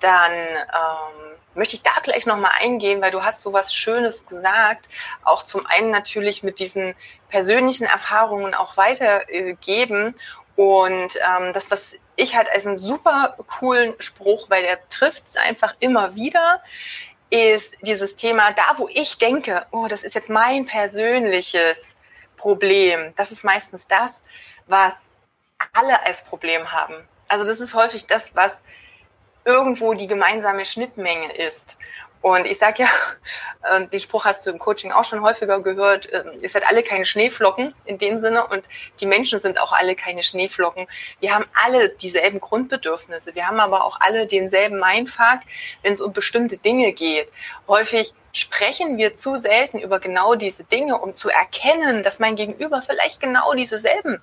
[0.00, 4.88] Dann ähm, möchte ich da gleich nochmal eingehen, weil du hast so was Schönes gesagt.
[5.24, 6.94] Auch zum einen natürlich mit diesen
[7.28, 10.14] persönlichen Erfahrungen auch weitergeben.
[10.56, 15.36] Und ähm, das, was ich halt als einen super coolen Spruch, weil der trifft es
[15.36, 16.62] einfach immer wieder,
[17.30, 21.96] ist dieses Thema, da wo ich denke, oh, das ist jetzt mein persönliches
[22.36, 23.12] Problem.
[23.16, 24.24] Das ist meistens das,
[24.66, 25.06] was
[25.72, 26.94] alle als Problem haben.
[27.28, 28.62] Also das ist häufig das, was
[29.44, 31.76] irgendwo die gemeinsame Schnittmenge ist.
[32.24, 36.08] Und ich sage ja, den Spruch hast du im Coaching auch schon häufiger gehört,
[36.40, 38.66] ihr seid alle keine Schneeflocken in dem Sinne und
[39.00, 40.86] die Menschen sind auch alle keine Schneeflocken.
[41.20, 43.34] Wir haben alle dieselben Grundbedürfnisse.
[43.34, 45.40] Wir haben aber auch alle denselben Mindfuck,
[45.82, 47.28] wenn es um bestimmte Dinge geht.
[47.68, 52.80] Häufig sprechen wir zu selten über genau diese Dinge, um zu erkennen, dass mein Gegenüber
[52.80, 54.22] vielleicht genau dieselben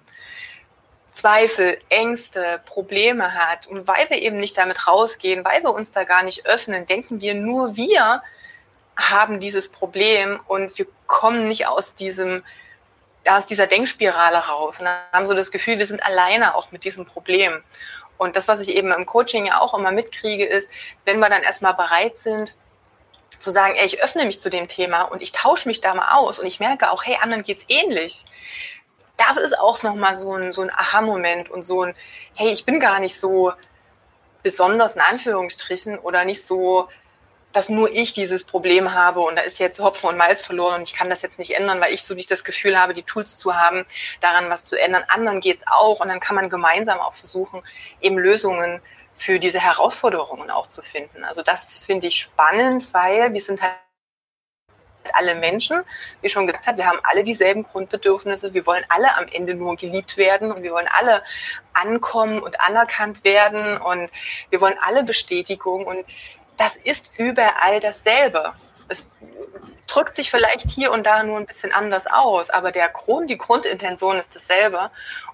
[1.12, 6.06] Zweifel, Ängste, Probleme hat und weil wir eben nicht damit rausgehen, weil wir uns da
[6.06, 8.21] gar nicht öffnen, denken wir nur wir
[8.95, 12.43] haben dieses Problem und wir kommen nicht aus diesem
[13.28, 17.06] aus dieser Denkspirale raus und haben so das Gefühl, wir sind alleine auch mit diesem
[17.06, 17.62] Problem.
[18.17, 20.71] Und das, was ich eben im Coaching ja auch immer mitkriege, ist,
[21.06, 22.56] wenn wir dann erstmal bereit sind,
[23.38, 26.17] zu sagen, ey, ich öffne mich zu dem Thema und ich tausche mich da mal
[26.17, 28.26] aus und ich merke auch, hey, anderen geht's ähnlich
[29.27, 31.95] das ist auch nochmal so ein, so ein Aha-Moment und so ein,
[32.36, 33.53] hey, ich bin gar nicht so
[34.43, 36.89] besonders in Anführungsstrichen oder nicht so,
[37.53, 40.84] dass nur ich dieses Problem habe und da ist jetzt Hopfen und Malz verloren und
[40.84, 43.38] ich kann das jetzt nicht ändern, weil ich so nicht das Gefühl habe, die Tools
[43.38, 43.86] zu haben,
[44.21, 45.03] daran was zu ändern.
[45.10, 47.62] Anderen geht's auch und dann kann man gemeinsam auch versuchen,
[47.99, 48.81] eben Lösungen
[49.13, 51.23] für diese Herausforderungen auch zu finden.
[51.25, 53.73] Also das finde ich spannend, weil wir sind halt
[55.14, 55.82] alle Menschen,
[56.22, 58.54] wie schon gesagt habe, wir haben alle dieselben Grundbedürfnisse.
[58.54, 61.24] Wir wollen alle am Ende nur geliebt werden und wir wollen alle
[61.74, 64.10] ankommen und anerkannt werden und
[64.50, 66.06] wir wollen alle Bestätigung und
[66.58, 68.54] das ist überall dasselbe.
[68.91, 69.08] Es,
[69.91, 73.38] drückt sich vielleicht hier und da nur ein bisschen anders aus, aber der Grund, die
[73.38, 74.89] Grundintention ist dasselbe.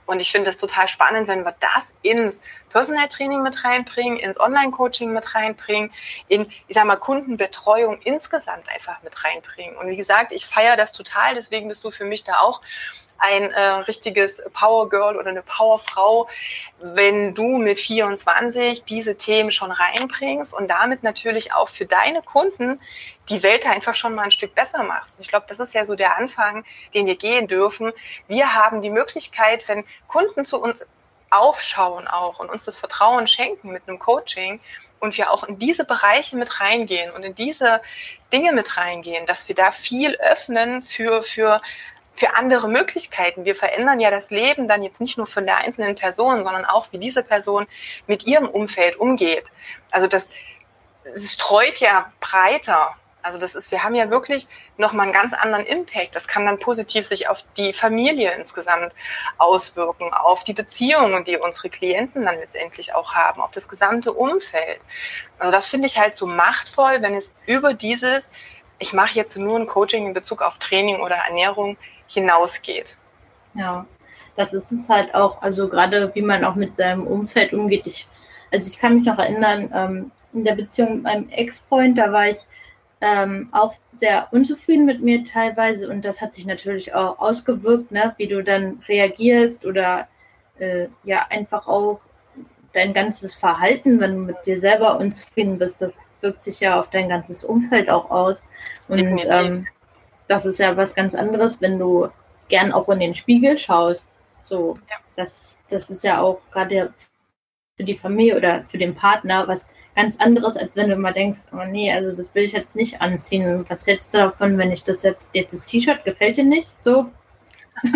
[0.06, 4.39] Und ich finde es total spannend, wenn wir das ins Personal Training mit reinbringen, ins
[4.39, 5.91] Online-Coaching mit reinbringen,
[6.28, 9.76] in, ich sag mal, Kundenbetreuung insgesamt einfach mit reinbringen.
[9.76, 12.62] Und wie gesagt, ich feiere das total, deswegen bist du für mich da auch
[13.18, 16.28] ein äh, richtiges Power Girl oder eine Powerfrau,
[16.80, 22.80] wenn du mit 24 diese Themen schon reinbringst und damit natürlich auch für deine Kunden
[23.30, 25.20] die Welt einfach schon mal ein Stück besser machst.
[25.20, 27.92] Ich glaube, das ist ja so der Anfang, den wir gehen dürfen.
[28.28, 30.86] Wir haben die Möglichkeit, wenn Kunden zu uns
[31.30, 34.60] aufschauen auch und uns das Vertrauen schenken mit einem Coaching
[35.00, 37.82] und wir auch in diese Bereiche mit reingehen und in diese
[38.32, 41.62] Dinge mit reingehen, dass wir da viel öffnen für, für
[42.18, 43.46] für andere Möglichkeiten.
[43.46, 46.92] Wir verändern ja das Leben dann jetzt nicht nur von der einzelnen Person, sondern auch,
[46.92, 47.68] wie diese Person
[48.08, 49.46] mit ihrem Umfeld umgeht.
[49.92, 50.30] Also das,
[51.04, 52.96] das streut ja breiter.
[53.22, 56.16] Also das ist, wir haben ja wirklich nochmal einen ganz anderen Impact.
[56.16, 58.96] Das kann dann positiv sich auf die Familie insgesamt
[59.38, 64.88] auswirken, auf die Beziehungen, die unsere Klienten dann letztendlich auch haben, auf das gesamte Umfeld.
[65.38, 68.28] Also das finde ich halt so machtvoll, wenn es über dieses,
[68.80, 72.98] ich mache jetzt nur ein Coaching in Bezug auf Training oder Ernährung hinausgeht.
[73.54, 73.86] Ja,
[74.36, 77.88] das ist es halt auch, also gerade wie man auch mit seinem Umfeld umgeht.
[77.88, 78.08] Ich,
[78.52, 82.28] also ich kann mich noch erinnern, ähm, in der Beziehung mit meinem Ex-Freund, da war
[82.28, 82.38] ich
[83.02, 88.13] ähm, auch sehr unzufrieden mit mir teilweise und das hat sich natürlich auch ausgewirkt, ne,
[88.17, 90.08] wie du dann reagierst oder
[90.60, 92.00] äh, ja einfach auch
[92.74, 96.89] dein ganzes Verhalten, wenn du mit dir selber unzufrieden bist, das wirkt sich ja auf
[96.89, 98.43] dein ganzes Umfeld auch aus.
[98.88, 99.67] Und ähm,
[100.28, 102.10] das ist ja was ganz anderes, wenn du
[102.48, 104.12] gern auch in den Spiegel schaust.
[104.44, 104.96] So, ja.
[105.16, 106.94] das, das ist ja auch gerade
[107.76, 111.42] für die Familie oder für den Partner was ganz anderes, als wenn du mal denkst,
[111.52, 113.66] oh nee, also das will ich jetzt nicht anziehen.
[113.68, 116.82] Was hältst du davon, wenn ich das jetzt, jetzt das T-Shirt gefällt dir nicht?
[116.82, 117.12] So.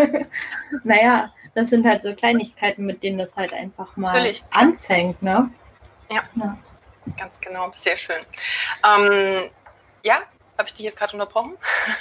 [0.84, 4.44] naja, das sind halt so Kleinigkeiten, mit denen das halt einfach mal Natürlich.
[4.52, 5.52] anfängt, ne?
[6.12, 6.24] Ja.
[6.36, 6.58] ja.
[7.18, 8.24] Ganz genau, sehr schön.
[8.84, 9.50] Ähm,
[10.04, 10.20] ja,
[10.62, 11.54] habe ich dich jetzt gerade unterbrochen?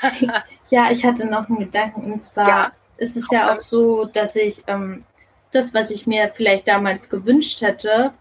[0.68, 2.12] ja, ich hatte noch einen Gedanken.
[2.12, 5.04] Und zwar ja, ist es ja auch so, dass ich ähm,
[5.50, 8.12] das, was ich mir vielleicht damals gewünscht hätte,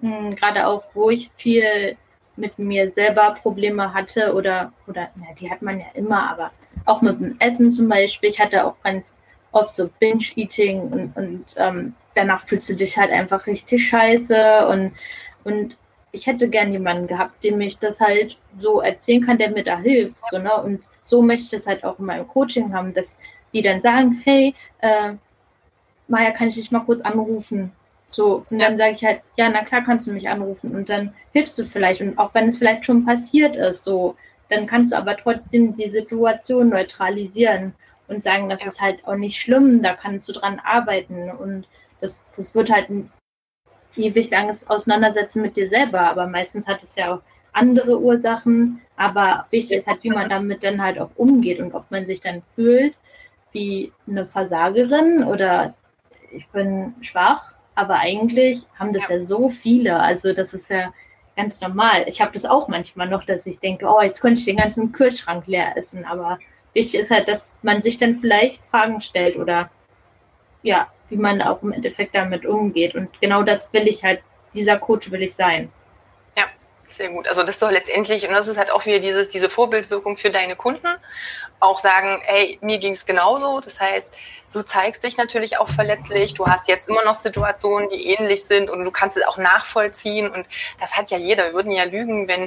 [0.00, 1.96] mh, hm, gerade auch, wo ich viel
[2.36, 6.50] mit mir selber Probleme hatte oder, oder, na, die hat man ja immer, aber
[6.84, 8.28] auch mit dem Essen zum Beispiel.
[8.28, 9.16] Ich hatte auch ganz
[9.52, 14.92] oft so Binge-Eating und, und ähm, danach fühlst du dich halt einfach richtig scheiße und,
[15.44, 15.78] und
[16.16, 19.78] ich hätte gern jemanden gehabt, dem ich das halt so erzählen kann, der mir da
[19.78, 20.26] hilft.
[20.30, 20.62] So, ne?
[20.62, 23.18] Und so möchte ich das halt auch in meinem Coaching haben, dass
[23.52, 25.12] die dann sagen, hey, äh,
[26.08, 27.72] Maja, kann ich dich mal kurz anrufen?
[28.08, 31.12] So, und dann sage ich halt, ja, na klar kannst du mich anrufen und dann
[31.32, 32.00] hilfst du vielleicht.
[32.00, 34.16] Und auch wenn es vielleicht schon passiert ist, so,
[34.48, 37.74] dann kannst du aber trotzdem die Situation neutralisieren
[38.08, 38.68] und sagen, das ja.
[38.68, 41.30] ist halt auch nicht schlimm, da kannst du dran arbeiten.
[41.30, 41.66] Und
[42.00, 42.88] das, das wird halt
[43.96, 48.80] ewig langes Auseinandersetzen mit dir selber, aber meistens hat es ja auch andere Ursachen.
[48.96, 52.20] Aber wichtig ist halt, wie man damit dann halt auch umgeht und ob man sich
[52.20, 52.96] dann fühlt
[53.52, 55.74] wie eine Versagerin oder
[56.30, 57.54] ich bin schwach.
[57.74, 59.98] Aber eigentlich haben das ja, ja so viele.
[59.98, 60.92] Also das ist ja
[61.36, 62.04] ganz normal.
[62.06, 64.92] Ich habe das auch manchmal noch, dass ich denke, oh, jetzt könnte ich den ganzen
[64.92, 66.04] Kühlschrank leer essen.
[66.04, 66.38] Aber
[66.74, 69.70] wichtig ist halt, dass man sich dann vielleicht Fragen stellt oder
[70.66, 72.94] ja, wie man auch im Endeffekt damit umgeht.
[72.94, 74.20] Und genau das will ich halt,
[74.52, 75.70] dieser Coach will ich sein.
[76.36, 76.44] Ja,
[76.88, 77.28] sehr gut.
[77.28, 80.56] Also das doch letztendlich, und das ist halt auch wieder dieses, diese Vorbildwirkung für deine
[80.56, 80.88] Kunden,
[81.60, 83.60] auch sagen, hey, mir ging es genauso.
[83.60, 84.12] Das heißt,
[84.56, 86.32] du zeigst dich natürlich auch verletzlich.
[86.32, 90.30] Du hast jetzt immer noch Situationen, die ähnlich sind und du kannst es auch nachvollziehen.
[90.30, 90.48] Und
[90.80, 91.44] das hat ja jeder.
[91.44, 92.44] Wir würden ja lügen, wenn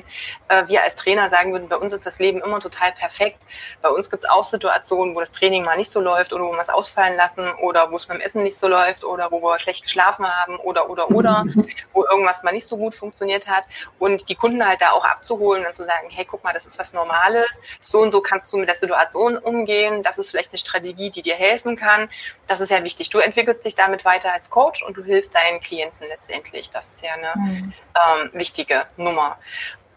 [0.48, 3.38] äh, wir als Trainer sagen würden, bei uns ist das Leben immer total perfekt.
[3.84, 6.52] Bei uns gibt es auch Situationen, wo das Training mal nicht so läuft oder wo
[6.52, 9.60] wir es ausfallen lassen oder wo es beim Essen nicht so läuft oder wo wir
[9.60, 11.45] schlecht geschlafen haben oder, oder, oder,
[11.93, 13.65] wo irgendwas mal nicht so gut funktioniert hat.
[14.00, 16.80] Und die Kunden halt da auch abzuholen und zu sagen, hey, guck mal, das ist
[16.80, 17.62] was Normales.
[17.84, 20.02] So und so kannst du mit der Situation umgehen.
[20.02, 22.09] Das ist vielleicht eine Strategie, die dir helfen kann kann.
[22.47, 23.09] Das ist ja wichtig.
[23.09, 26.69] Du entwickelst dich damit weiter als Coach und du hilfst deinen Klienten letztendlich.
[26.69, 27.73] Das ist ja eine mhm.
[27.95, 29.38] ähm, wichtige Nummer.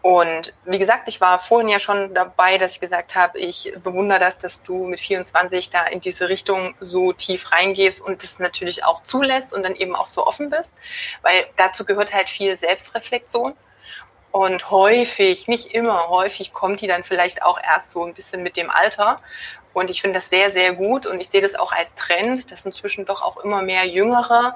[0.01, 4.19] Und wie gesagt, ich war vorhin ja schon dabei, dass ich gesagt habe, ich bewundere
[4.19, 8.83] das, dass du mit 24 da in diese Richtung so tief reingehst und das natürlich
[8.83, 10.75] auch zulässt und dann eben auch so offen bist,
[11.21, 13.53] weil dazu gehört halt viel Selbstreflexion.
[14.31, 18.57] Und häufig, nicht immer, häufig kommt die dann vielleicht auch erst so ein bisschen mit
[18.57, 19.21] dem Alter.
[19.73, 22.65] Und ich finde das sehr, sehr gut und ich sehe das auch als Trend, dass
[22.65, 24.55] inzwischen doch auch immer mehr Jüngere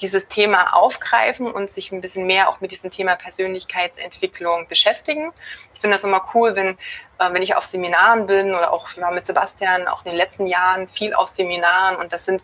[0.00, 5.32] dieses Thema aufgreifen und sich ein bisschen mehr auch mit diesem Thema Persönlichkeitsentwicklung beschäftigen.
[5.72, 6.70] Ich finde das immer cool, wenn,
[7.18, 10.46] äh, wenn ich auf Seminaren bin oder auch wir mit Sebastian auch in den letzten
[10.46, 12.42] Jahren viel auf Seminaren und das sind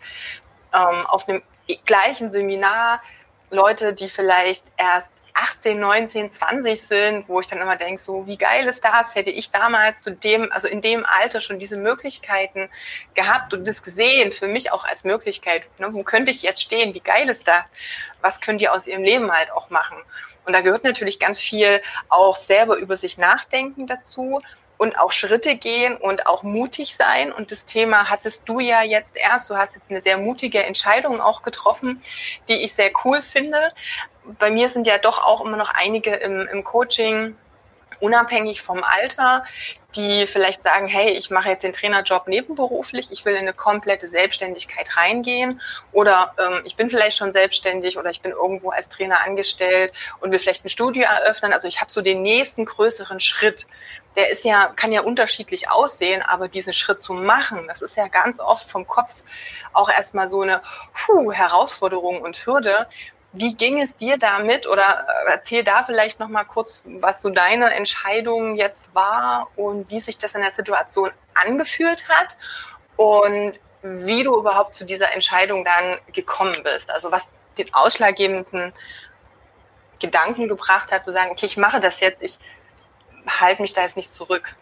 [0.72, 1.42] ähm, auf dem
[1.86, 3.02] gleichen Seminar
[3.50, 8.36] Leute, die vielleicht erst 18, 19, 20 sind, wo ich dann immer denke, so wie
[8.36, 9.14] geil ist das?
[9.14, 12.68] Hätte ich damals zu dem, also in dem Alter schon diese Möglichkeiten
[13.14, 15.68] gehabt und das gesehen, für mich auch als Möglichkeit.
[15.78, 15.92] Ne?
[15.92, 16.94] Wo könnte ich jetzt stehen?
[16.94, 17.70] Wie geil ist das?
[18.20, 19.96] Was könnt ihr aus ihrem Leben halt auch machen?
[20.44, 24.42] Und da gehört natürlich ganz viel auch selber über sich nachdenken dazu
[24.80, 27.34] und auch Schritte gehen und auch mutig sein.
[27.34, 29.50] Und das Thema hattest du ja jetzt erst.
[29.50, 32.00] Du hast jetzt eine sehr mutige Entscheidung auch getroffen,
[32.48, 33.72] die ich sehr cool finde.
[34.38, 37.36] Bei mir sind ja doch auch immer noch einige im, im Coaching
[38.00, 39.44] unabhängig vom Alter,
[39.96, 44.08] die vielleicht sagen, hey, ich mache jetzt den Trainerjob nebenberuflich, ich will in eine komplette
[44.08, 45.60] Selbstständigkeit reingehen
[45.92, 50.32] oder ähm, ich bin vielleicht schon selbstständig oder ich bin irgendwo als Trainer angestellt und
[50.32, 51.52] will vielleicht ein Studio eröffnen.
[51.52, 53.66] Also ich habe so den nächsten größeren Schritt
[54.16, 58.08] der ist ja, kann ja unterschiedlich aussehen, aber diesen Schritt zu machen, das ist ja
[58.08, 59.22] ganz oft vom Kopf
[59.72, 60.62] auch erstmal so eine
[60.94, 62.88] puh, Herausforderung und Hürde.
[63.32, 67.30] Wie ging es dir damit oder äh, erzähl da vielleicht noch mal kurz, was so
[67.30, 72.36] deine Entscheidung jetzt war und wie sich das in der Situation angefühlt hat
[72.96, 76.90] und wie du überhaupt zu dieser Entscheidung dann gekommen bist.
[76.90, 78.72] Also was den ausschlaggebenden
[80.00, 82.38] Gedanken gebracht hat, zu sagen, okay, ich mache das jetzt, ich
[83.40, 84.56] halte mich da jetzt nicht zurück.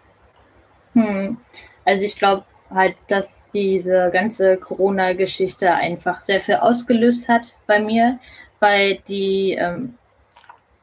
[0.92, 1.38] Hm.
[1.84, 8.18] Also ich glaube halt, dass diese ganze Corona-Geschichte einfach sehr viel ausgelöst hat bei mir,
[8.60, 9.94] weil die ähm,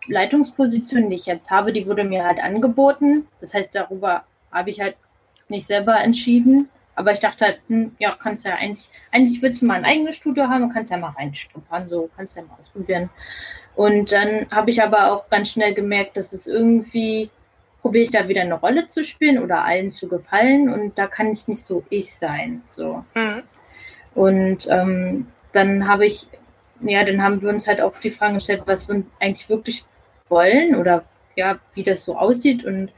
[0.08, 3.28] Leitungsposition, die ich jetzt habe, die wurde mir halt angeboten.
[3.40, 4.96] Das heißt, darüber habe ich halt
[5.50, 6.70] nicht selber entschieden.
[6.96, 10.16] Aber ich dachte halt, hm, ja, kannst ja eigentlich, eigentlich willst du mal ein eigenes
[10.16, 13.10] Studio haben kannst ja mal reinstuppern, so kannst ja mal ausprobieren.
[13.76, 17.30] Und dann habe ich aber auch ganz schnell gemerkt, dass es irgendwie
[17.82, 21.28] probiere ich da wieder eine Rolle zu spielen oder allen zu gefallen und da kann
[21.28, 22.64] ich nicht so ich sein.
[22.68, 23.06] So.
[23.14, 23.44] Mhm.
[24.16, 26.28] Und ähm, dann habe ich,
[26.82, 29.86] ja, dann haben wir uns halt auch die Frage gestellt, was wir eigentlich wirklich
[30.30, 32.66] wollen oder ja, wie das so aussieht.
[32.66, 32.92] Und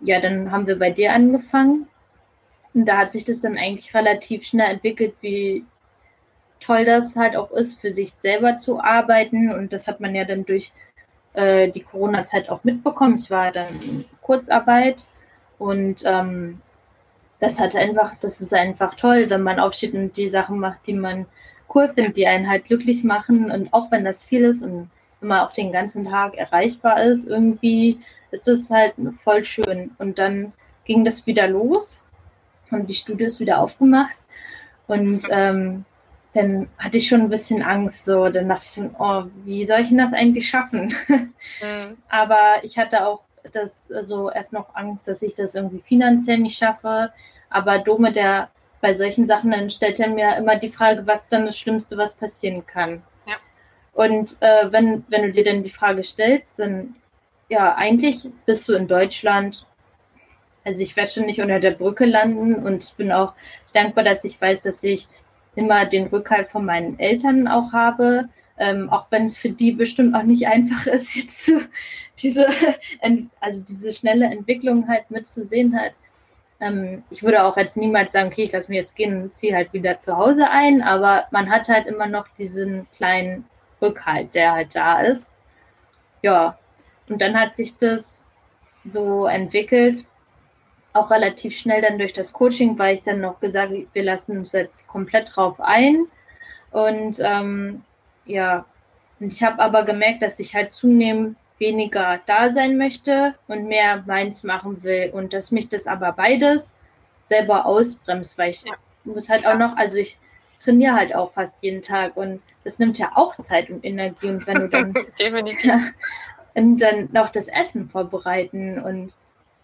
[0.00, 1.88] ja, dann haben wir bei dir angefangen.
[2.74, 5.64] Und da hat sich das dann eigentlich relativ schnell entwickelt, wie
[6.60, 9.50] toll das halt auch ist, für sich selber zu arbeiten.
[9.52, 10.72] Und das hat man ja dann durch
[11.34, 13.16] äh, die Corona-Zeit auch mitbekommen.
[13.16, 15.04] Ich war dann in Kurzarbeit
[15.58, 16.60] und ähm,
[17.38, 20.94] das hat einfach, das ist einfach toll, wenn man aufsteht und die Sachen macht, die
[20.94, 21.26] man
[21.74, 25.46] cool findet, die einen halt glücklich machen und auch wenn das viel ist und immer
[25.46, 28.00] auch den ganzen Tag erreichbar ist, irgendwie
[28.30, 29.90] ist das halt voll schön.
[29.98, 30.52] Und dann
[30.84, 32.04] ging das wieder los,
[32.70, 34.16] haben die Studios wieder aufgemacht
[34.86, 35.84] und ähm,
[36.34, 38.04] dann hatte ich schon ein bisschen Angst.
[38.04, 40.94] So, dann dachte ich, oh, wie soll ich denn das eigentlich schaffen?
[41.60, 41.96] Mhm.
[42.08, 46.58] Aber ich hatte auch das also erst noch Angst, dass ich das irgendwie finanziell nicht
[46.58, 47.12] schaffe.
[47.48, 51.46] Aber Dome, der bei solchen Sachen, dann stellt er mir immer die Frage, was dann
[51.46, 53.02] das Schlimmste, was passieren kann.
[53.26, 53.34] Ja.
[53.92, 56.94] Und äh, wenn, wenn du dir dann die Frage stellst, dann
[57.48, 59.66] ja, eigentlich bist du in Deutschland.
[60.64, 63.32] Also ich werde schon nicht unter der Brücke landen und ich bin auch
[63.72, 65.08] dankbar, dass ich weiß, dass ich
[65.56, 70.14] immer den Rückhalt von meinen Eltern auch habe, ähm, auch wenn es für die bestimmt
[70.14, 71.60] auch nicht einfach ist, jetzt so
[72.22, 72.46] diese,
[73.40, 75.94] also diese schnelle Entwicklung halt mitzusehen halt.
[76.60, 79.54] Ähm, ich würde auch jetzt niemals sagen, okay, ich lasse mich jetzt gehen und ziehe
[79.54, 83.44] halt wieder zu Hause ein, aber man hat halt immer noch diesen kleinen
[83.80, 85.28] Rückhalt, der halt da ist.
[86.22, 86.58] Ja,
[87.08, 88.26] und dann hat sich das
[88.84, 90.04] so entwickelt,
[90.92, 94.52] auch relativ schnell dann durch das Coaching, weil ich dann noch gesagt, wir lassen uns
[94.52, 96.06] jetzt komplett drauf ein.
[96.70, 97.82] Und ähm,
[98.24, 98.64] ja,
[99.20, 104.02] und ich habe aber gemerkt, dass ich halt zunehmend weniger da sein möchte und mehr
[104.06, 105.10] meins machen will.
[105.12, 106.74] Und dass mich das aber beides
[107.24, 108.74] selber ausbremst, weil ich ja.
[109.04, 110.18] muss halt auch noch, also ich
[110.60, 114.28] trainiere halt auch fast jeden Tag und das nimmt ja auch Zeit und Energie.
[114.28, 115.64] Und wenn du dann, Definitiv.
[115.64, 115.80] Ja,
[116.54, 119.12] und dann noch das Essen vorbereiten und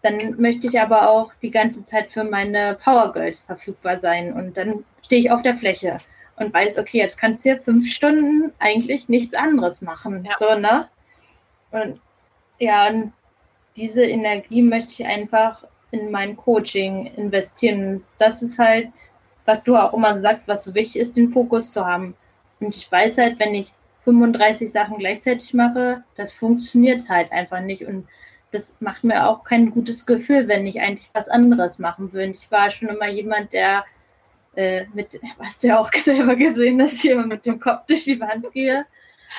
[0.03, 4.35] dann möchte ich aber auch die ganze Zeit für meine Power Girls verfügbar sein.
[4.35, 5.99] Und dann stehe ich auf der Fläche
[6.37, 10.25] und weiß, okay, jetzt kannst du hier fünf Stunden eigentlich nichts anderes machen.
[10.25, 10.33] Ja.
[10.39, 10.89] So, ne?
[11.75, 12.01] Und
[12.61, 13.13] ja, und
[13.77, 18.05] diese Energie möchte ich einfach in mein Coaching investieren.
[18.17, 18.89] Das ist halt,
[19.45, 22.15] was du auch immer sagst, was so wichtig ist, den Fokus zu haben.
[22.61, 27.85] Und ich weiß halt, wenn ich 35 Sachen gleichzeitig mache, das funktioniert halt einfach nicht.
[27.85, 28.07] Und
[28.53, 32.31] das macht mir auch kein gutes Gefühl, wenn ich eigentlich was anderes machen will.
[32.31, 33.85] Ich war schon immer jemand, der
[34.55, 38.05] äh, mit, hast du ja auch selber gesehen, dass ich immer mit dem Kopf durch
[38.05, 38.87] die Wand gehe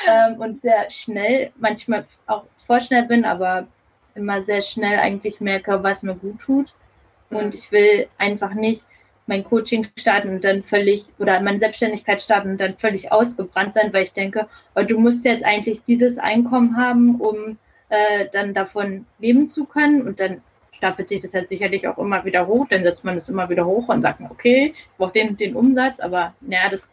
[0.08, 3.68] ähm, und sehr schnell, manchmal auch vorschnell bin, aber
[4.16, 6.74] immer sehr schnell eigentlich merke, was mir gut tut.
[7.30, 8.86] Und ich will einfach nicht
[9.28, 13.92] mein Coaching starten und dann völlig oder meine Selbstständigkeit starten und dann völlig ausgebrannt sein,
[13.92, 17.58] weil ich denke, oh, du musst jetzt eigentlich dieses Einkommen haben, um
[17.90, 20.04] äh, dann davon leben zu können.
[20.04, 20.42] Und dann
[20.72, 22.68] staffelt sich das jetzt sicherlich auch immer wieder hoch.
[22.70, 26.00] Dann setzt man es immer wieder hoch und sagt, okay, ich brauche den den Umsatz,
[26.00, 26.92] aber naja, das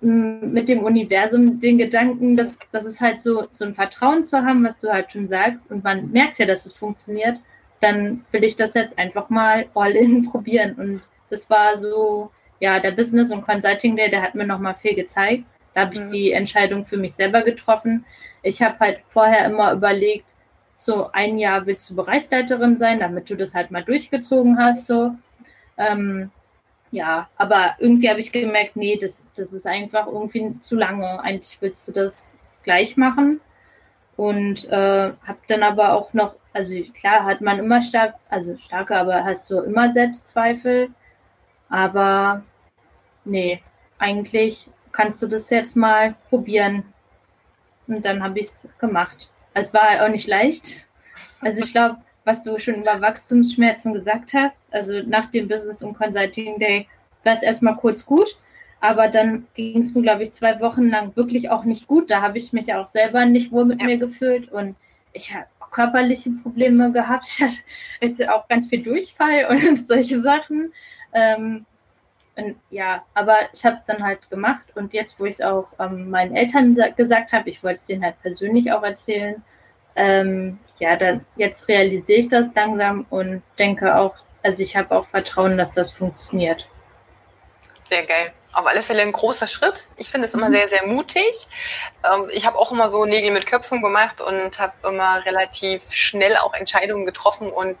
[0.00, 4.64] mit dem Universum den Gedanken, dass das ist halt so, so ein Vertrauen zu haben,
[4.64, 7.38] was du halt schon sagst, und man merkt ja, dass es funktioniert
[7.80, 10.74] dann will ich das jetzt einfach mal all in probieren.
[10.74, 12.30] Und das war so,
[12.60, 15.44] ja, der Business und Consulting Day, der hat mir nochmal viel gezeigt.
[15.74, 16.10] Da habe ich mhm.
[16.10, 18.04] die Entscheidung für mich selber getroffen.
[18.42, 20.34] Ich habe halt vorher immer überlegt,
[20.74, 25.14] so ein Jahr willst du Bereichsleiterin sein, damit du das halt mal durchgezogen hast, so.
[25.76, 26.30] Ähm,
[26.90, 31.20] ja, aber irgendwie habe ich gemerkt, nee, das, das ist einfach irgendwie zu lange.
[31.20, 33.40] Eigentlich willst du das gleich machen.
[34.16, 38.96] Und äh, habe dann aber auch noch also klar hat man immer stark, also starke,
[38.96, 40.90] aber hast du immer Selbstzweifel.
[41.68, 42.42] Aber
[43.24, 43.62] nee,
[43.98, 46.82] eigentlich kannst du das jetzt mal probieren.
[47.86, 49.30] Und dann habe ich es gemacht.
[49.54, 50.88] Es war auch nicht leicht.
[51.40, 51.98] Also ich glaube,
[52.28, 56.86] was du schon über Wachstumsschmerzen gesagt hast, also nach dem Business und Consulting Day
[57.24, 58.36] war es erstmal kurz gut,
[58.80, 62.10] aber dann ging es mir, glaube ich, zwei Wochen lang wirklich auch nicht gut.
[62.10, 63.86] Da habe ich mich auch selber nicht wohl mit ja.
[63.86, 64.76] mir gefühlt und
[65.14, 67.26] ich habe körperliche Probleme gehabt.
[68.00, 70.72] Ich hatte auch ganz viel Durchfall und solche Sachen.
[71.14, 71.64] Ähm,
[72.36, 75.68] und ja, aber ich habe es dann halt gemacht und jetzt, wo ich es auch
[75.80, 79.42] ähm, meinen Eltern gesagt habe, ich wollte es denen halt persönlich auch erzählen,
[79.96, 85.06] ähm, ja, dann jetzt realisiere ich das langsam und denke auch, also ich habe auch
[85.06, 86.68] Vertrauen, dass das funktioniert.
[87.88, 89.86] Sehr geil auf alle Fälle ein großer Schritt.
[89.96, 90.54] Ich finde es immer mhm.
[90.54, 91.48] sehr, sehr mutig.
[92.04, 96.36] Ähm, ich habe auch immer so Nägel mit Köpfen gemacht und habe immer relativ schnell
[96.36, 97.76] auch Entscheidungen getroffen und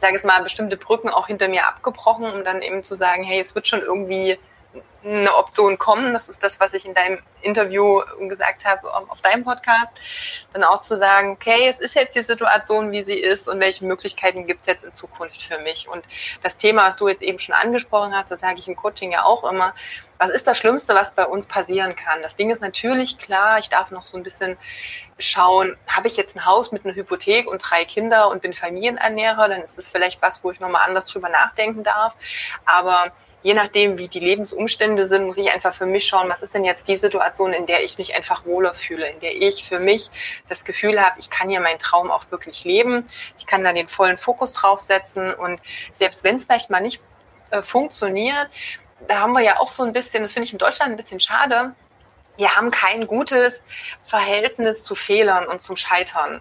[0.00, 3.40] sage es mal, bestimmte Brücken auch hinter mir abgebrochen, um dann eben zu sagen, hey,
[3.40, 4.38] es wird schon irgendwie
[5.04, 6.12] eine Option kommen.
[6.12, 9.92] Das ist das, was ich in deinem Interview gesagt habe auf deinem Podcast.
[10.52, 13.84] Dann auch zu sagen, okay, es ist jetzt die Situation, wie sie ist und welche
[13.84, 15.88] Möglichkeiten gibt es jetzt in Zukunft für mich.
[15.88, 16.04] Und
[16.42, 19.24] das Thema, was du jetzt eben schon angesprochen hast, das sage ich im Coaching ja
[19.24, 19.74] auch immer,
[20.18, 22.22] was ist das Schlimmste, was bei uns passieren kann?
[22.22, 24.56] Das Ding ist natürlich klar, ich darf noch so ein bisschen
[25.18, 29.48] schauen, habe ich jetzt ein Haus mit einer Hypothek und drei Kinder und bin Familienernährer,
[29.48, 32.16] dann ist es vielleicht was, wo ich nochmal anders drüber nachdenken darf.
[32.66, 36.54] Aber je nachdem, wie die Lebensumstände sind, muss ich einfach für mich schauen, was ist
[36.54, 39.80] denn jetzt die Situation, in der ich mich einfach wohler fühle, in der ich für
[39.80, 40.10] mich
[40.48, 43.06] das Gefühl habe, ich kann ja meinen Traum auch wirklich leben,
[43.38, 45.60] ich kann da den vollen Fokus draufsetzen und
[45.92, 47.02] selbst wenn es vielleicht mal nicht
[47.50, 48.48] äh, funktioniert,
[49.06, 51.20] da haben wir ja auch so ein bisschen, das finde ich in Deutschland ein bisschen
[51.20, 51.74] schade,
[52.38, 53.64] wir haben kein gutes
[54.04, 56.40] Verhältnis zu Fehlern und zum Scheitern.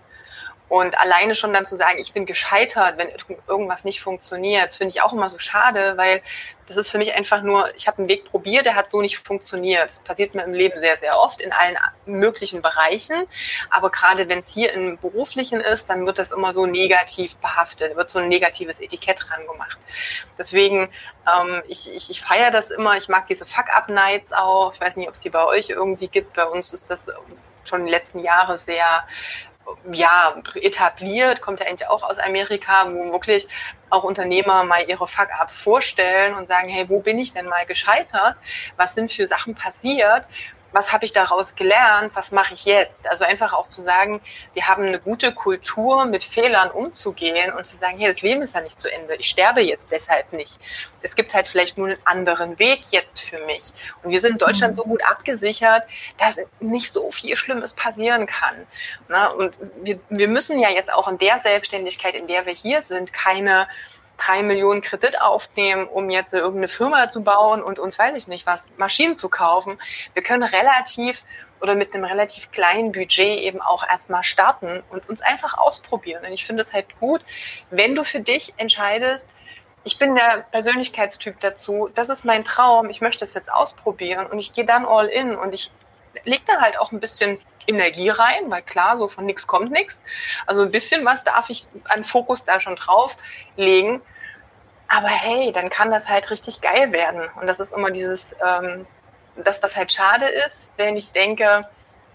[0.70, 3.09] Und alleine schon dann zu sagen, ich bin gescheitert, wenn
[3.47, 6.22] irgendwas nicht funktioniert, finde ich auch immer so schade, weil
[6.68, 9.18] das ist für mich einfach nur, ich habe einen Weg probiert, der hat so nicht
[9.20, 9.89] funktioniert.
[9.89, 13.26] Das passiert mir im Leben sehr, sehr oft in allen möglichen Bereichen.
[13.70, 17.95] Aber gerade wenn es hier im Beruflichen ist, dann wird das immer so negativ behaftet,
[17.95, 19.80] wird so ein negatives Etikett dran gemacht.
[20.38, 20.89] Deswegen,
[21.26, 24.74] ähm, ich, ich, ich feiere das immer, ich mag diese Fuck-Up-Nights auch.
[24.74, 26.34] Ich weiß nicht, ob es die bei euch irgendwie gibt.
[26.34, 27.05] Bei uns ist das
[27.63, 29.07] schon die letzten Jahre sehr
[29.91, 33.47] ja, etabliert, kommt ja eigentlich auch aus Amerika, wo wirklich
[33.89, 38.38] auch Unternehmer mal ihre Fuck-Ups vorstellen und sagen, hey, wo bin ich denn mal gescheitert?
[38.76, 40.28] Was sind für Sachen passiert?
[40.72, 43.07] Was habe ich daraus gelernt, was mache ich jetzt?
[43.07, 44.22] Also einfach auch zu sagen,
[44.53, 48.55] wir haben eine gute Kultur, mit Fehlern umzugehen und zu sagen, hey, das Leben ist
[48.55, 50.59] ja nicht zu Ende, ich sterbe jetzt deshalb nicht.
[51.01, 53.72] Es gibt halt vielleicht nur einen anderen Weg jetzt für mich.
[54.03, 55.84] Und wir sind in Deutschland so gut abgesichert,
[56.18, 58.68] dass nicht so viel Schlimmes passieren kann.
[59.38, 63.13] Und wir, wir müssen ja jetzt auch in der Selbstständigkeit, in der wir hier sind,
[63.13, 63.68] keine
[64.18, 68.45] drei Millionen Kredit aufnehmen, um jetzt irgendeine Firma zu bauen und uns, weiß ich nicht
[68.45, 69.80] was, Maschinen zu kaufen.
[70.13, 71.24] Wir können relativ
[71.61, 76.24] oder mit einem relativ kleinen Budget eben auch erstmal starten und uns einfach ausprobieren.
[76.26, 77.22] Und ich finde es halt gut,
[77.72, 79.28] wenn du für dich entscheidest,
[79.84, 84.38] ich bin der Persönlichkeitstyp dazu, das ist mein Traum, ich möchte es jetzt ausprobieren und
[84.38, 85.72] ich gehe dann all in und ich
[86.24, 90.01] leg da halt auch ein bisschen Energie rein, weil klar, so von nichts kommt nichts.
[90.45, 93.18] Also ein bisschen was darf ich an Fokus da schon drauf
[93.55, 94.01] legen.
[94.88, 97.22] Aber hey, dann kann das halt richtig geil werden.
[97.39, 98.88] Und das ist immer dieses, ähm,
[99.36, 101.68] das, was halt schade ist, wenn ich denke,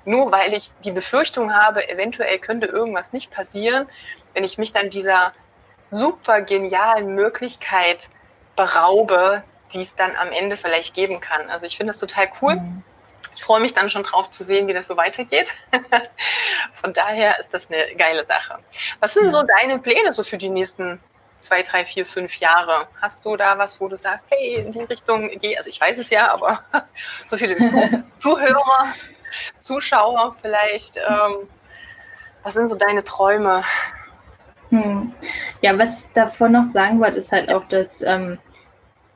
[0.05, 3.89] nur weil ich die Befürchtung habe, eventuell könnte irgendwas nicht passieren,
[4.35, 5.33] wenn ich mich dann dieser
[5.81, 8.09] super genialen Möglichkeit
[8.57, 11.51] beraube, die es dann am Ende vielleicht geben kann.
[11.51, 12.57] Also ich finde das total cool.
[12.57, 12.83] Mhm.
[13.35, 15.53] Ich freue mich dann schon drauf zu sehen, wie das so weitergeht.
[16.75, 18.59] Von daher ist das eine geile Sache.
[19.01, 21.01] Was sind so deine Pläne so für die nächsten
[21.39, 22.87] zwei, drei, vier, fünf Jahre?
[23.01, 25.57] Hast du da was, wo du sagst, hey, in die Richtung geh?
[25.57, 26.61] Also ich weiß es ja, aber
[27.27, 27.57] so viele
[28.19, 28.95] Zuhörer,
[29.59, 30.99] Zuschauer vielleicht.
[30.99, 31.49] Ähm,
[32.43, 33.63] was sind so deine Träume?
[34.71, 35.13] Hm.
[35.61, 38.39] Ja, was ich davor noch sagen wollte, ist halt auch, dass, ähm,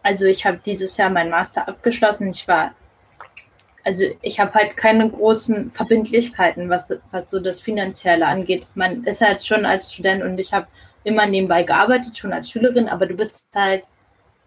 [0.02, 2.28] also ich habe dieses Jahr meinen Master abgeschlossen.
[2.30, 2.74] Ich war,
[3.86, 8.66] also ich habe halt keine großen Verbindlichkeiten, was, was so das Finanzielle angeht.
[8.74, 10.66] Man ist halt schon als Student und ich habe
[11.04, 13.84] immer nebenbei gearbeitet, schon als Schülerin, aber du bist halt,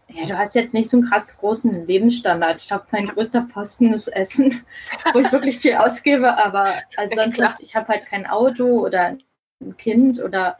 [0.09, 2.59] ja, du hast jetzt nicht so einen krass großen Lebensstandard.
[2.59, 4.65] Ich glaube, mein größter Posten ist Essen,
[5.13, 9.15] wo ich wirklich viel ausgebe, aber also sonst, ist, ich habe halt kein Auto oder
[9.61, 10.57] ein Kind oder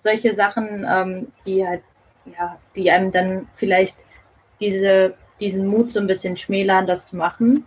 [0.00, 1.82] solche Sachen, ähm, die halt,
[2.24, 4.02] ja, die einem dann vielleicht
[4.60, 7.66] diese, diesen Mut so ein bisschen schmälern, das zu machen.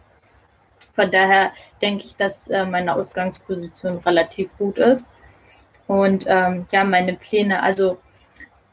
[0.98, 5.06] Von daher denke ich, dass äh, meine Ausgangsposition relativ gut ist.
[5.86, 8.00] Und ähm, ja, meine Pläne, also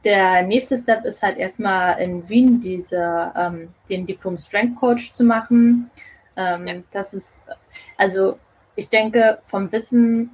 [0.05, 5.23] der nächste Step ist halt erstmal in Wien diese, ähm, den Diplom Strength Coach zu
[5.23, 5.91] machen.
[6.35, 6.75] Ähm, ja.
[6.93, 7.43] Das ist,
[7.99, 8.39] also
[8.75, 10.31] ich denke, vom Wissen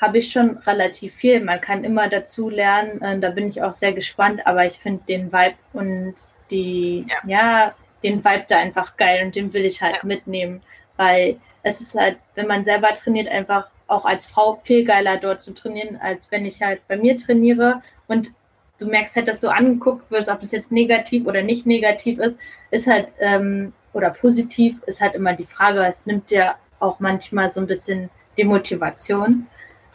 [0.00, 1.40] habe ich schon relativ viel.
[1.40, 3.02] Man kann immer dazu lernen.
[3.02, 6.14] Äh, da bin ich auch sehr gespannt, aber ich finde den Vibe und
[6.52, 7.16] die, ja.
[7.26, 7.74] ja.
[8.02, 10.04] Den Vibe da einfach geil und den will ich halt ja.
[10.04, 10.62] mitnehmen,
[10.96, 15.40] weil es ist halt, wenn man selber trainiert, einfach auch als Frau viel geiler dort
[15.40, 18.32] zu trainieren, als wenn ich halt bei mir trainiere und
[18.78, 22.38] du merkst halt, dass du angeguckt wirst, ob das jetzt negativ oder nicht negativ ist,
[22.70, 27.50] ist halt, ähm, oder positiv, ist halt immer die Frage, es nimmt dir auch manchmal
[27.50, 29.48] so ein bisschen die Motivation.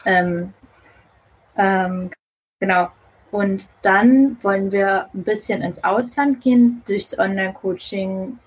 [0.05, 0.53] Ähm,
[1.57, 2.11] ähm,
[2.59, 2.89] genau.
[3.33, 6.83] Und dann wollen wir ein bisschen ins Ausland gehen.
[6.87, 8.37] Durchs Online-Coaching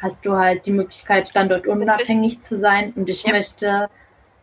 [0.00, 2.92] hast du halt die Möglichkeit, standortunabhängig zu sein.
[2.96, 3.32] Und ich ja.
[3.32, 3.88] möchte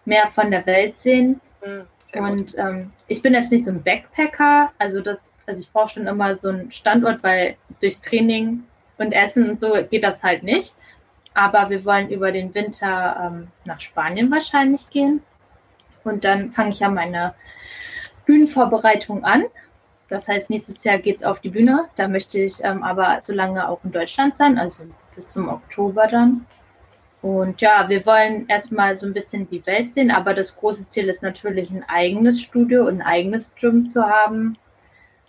[0.05, 1.41] mehr von der Welt sehen.
[1.65, 1.85] Mhm,
[2.17, 6.07] und ähm, ich bin jetzt nicht so ein Backpacker, also das, also ich brauche schon
[6.07, 8.63] immer so einen Standort, weil durchs Training
[8.97, 10.75] und Essen und so geht das halt nicht.
[11.33, 15.23] Aber wir wollen über den Winter ähm, nach Spanien wahrscheinlich gehen.
[16.05, 17.33] Und dann fange ich ja meine
[18.25, 19.43] Bühnenvorbereitung an.
[20.09, 21.85] Das heißt, nächstes Jahr geht es auf die Bühne.
[21.95, 24.83] Da möchte ich ähm, aber so lange auch in Deutschland sein, also
[25.15, 26.45] bis zum Oktober dann.
[27.21, 31.09] Und ja, wir wollen erstmal so ein bisschen die Welt sehen, aber das große Ziel
[31.09, 34.57] ist natürlich ein eigenes Studio und ein eigenes Gym zu haben.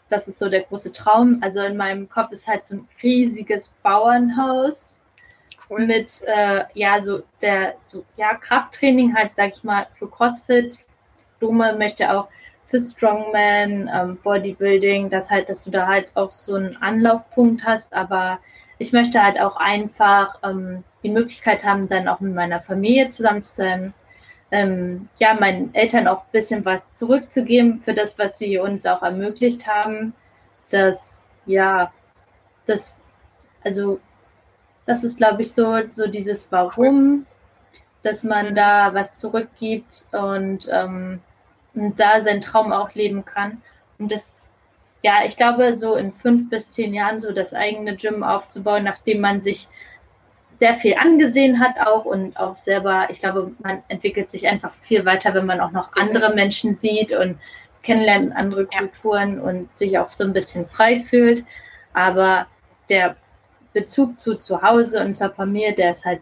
[0.08, 1.38] Das ist so der große Traum.
[1.42, 4.96] Also in meinem Kopf ist halt so ein riesiges Bauernhaus
[5.68, 5.86] cool.
[5.86, 10.78] mit äh, ja so der so ja Krafttraining halt, sag ich mal, für CrossFit.
[11.40, 12.28] Dome möchte auch
[12.70, 17.92] für Strongman, ähm, Bodybuilding, dass halt, dass du da halt auch so einen Anlaufpunkt hast,
[17.92, 18.38] aber
[18.78, 23.42] ich möchte halt auch einfach ähm, die Möglichkeit haben, dann auch mit meiner Familie zusammen
[23.42, 23.94] zu sein.
[24.52, 29.02] Ähm, ja, meinen Eltern auch ein bisschen was zurückzugeben für das, was sie uns auch
[29.02, 30.14] ermöglicht haben.
[30.70, 31.92] Das, ja,
[32.66, 32.96] das,
[33.64, 33.98] also,
[34.86, 37.26] das ist, glaube ich, so, so dieses Warum,
[38.02, 41.20] dass man da was zurückgibt und, ähm,
[41.74, 43.62] und da seinen Traum auch leben kann.
[43.98, 44.40] Und das
[45.02, 49.20] ja, ich glaube, so in fünf bis zehn Jahren so das eigene Gym aufzubauen, nachdem
[49.20, 49.68] man sich
[50.58, 55.06] sehr viel angesehen hat auch und auch selber, ich glaube, man entwickelt sich einfach viel
[55.06, 57.38] weiter, wenn man auch noch andere Menschen sieht und
[57.82, 61.46] kennenlernt andere Kulturen und sich auch so ein bisschen frei fühlt.
[61.94, 62.46] Aber
[62.90, 63.16] der
[63.72, 66.20] Bezug zu zu Hause und zur Familie, der ist halt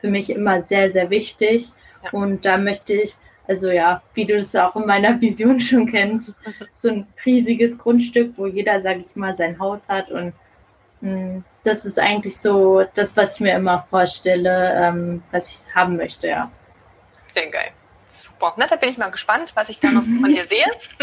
[0.00, 1.70] für mich immer sehr, sehr wichtig.
[2.10, 3.14] Und da möchte ich
[3.48, 6.36] also ja, wie du das auch in meiner Vision schon kennst,
[6.72, 10.32] so ein riesiges Grundstück, wo jeder, sage ich mal, sein Haus hat und
[11.00, 15.74] mh, hm, das ist eigentlich so das, was ich mir immer vorstelle, ähm, was ich
[15.74, 16.50] haben möchte, ja.
[17.34, 17.72] Sehr geil.
[18.06, 18.54] Super.
[18.56, 20.64] Na, da bin ich mal gespannt, was ich da noch von dir sehe.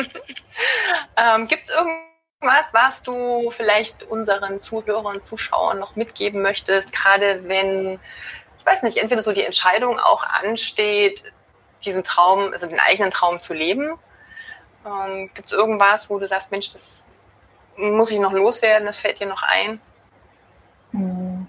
[1.18, 7.48] ähm, Gibt es irgendwas, was du vielleicht unseren Zuhörern und Zuschauern noch mitgeben möchtest, gerade
[7.48, 8.00] wenn,
[8.58, 11.24] ich weiß nicht, entweder so die Entscheidung auch ansteht,
[11.86, 13.98] diesen Traum, also den eigenen Traum zu leben?
[14.86, 17.04] Ähm, Gibt es irgendwas, wo du sagst, Mensch, das
[17.78, 19.80] muss ich noch loswerden, das fällt dir noch ein?
[20.92, 21.48] Hm.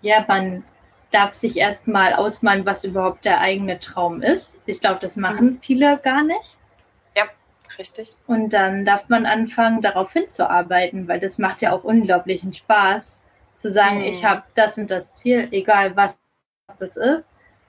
[0.00, 0.64] Ja, man
[1.10, 4.54] darf sich erstmal ausmalen, was überhaupt der eigene Traum ist.
[4.66, 5.60] Ich glaube, das machen mhm.
[5.60, 6.56] viele gar nicht.
[7.16, 7.24] Ja,
[7.78, 8.16] richtig.
[8.26, 13.16] Und dann darf man anfangen, darauf hinzuarbeiten, weil das macht ja auch unglaublichen Spaß,
[13.56, 14.04] zu sagen, mhm.
[14.04, 16.14] ich habe das und das Ziel, egal was
[16.78, 17.27] das ist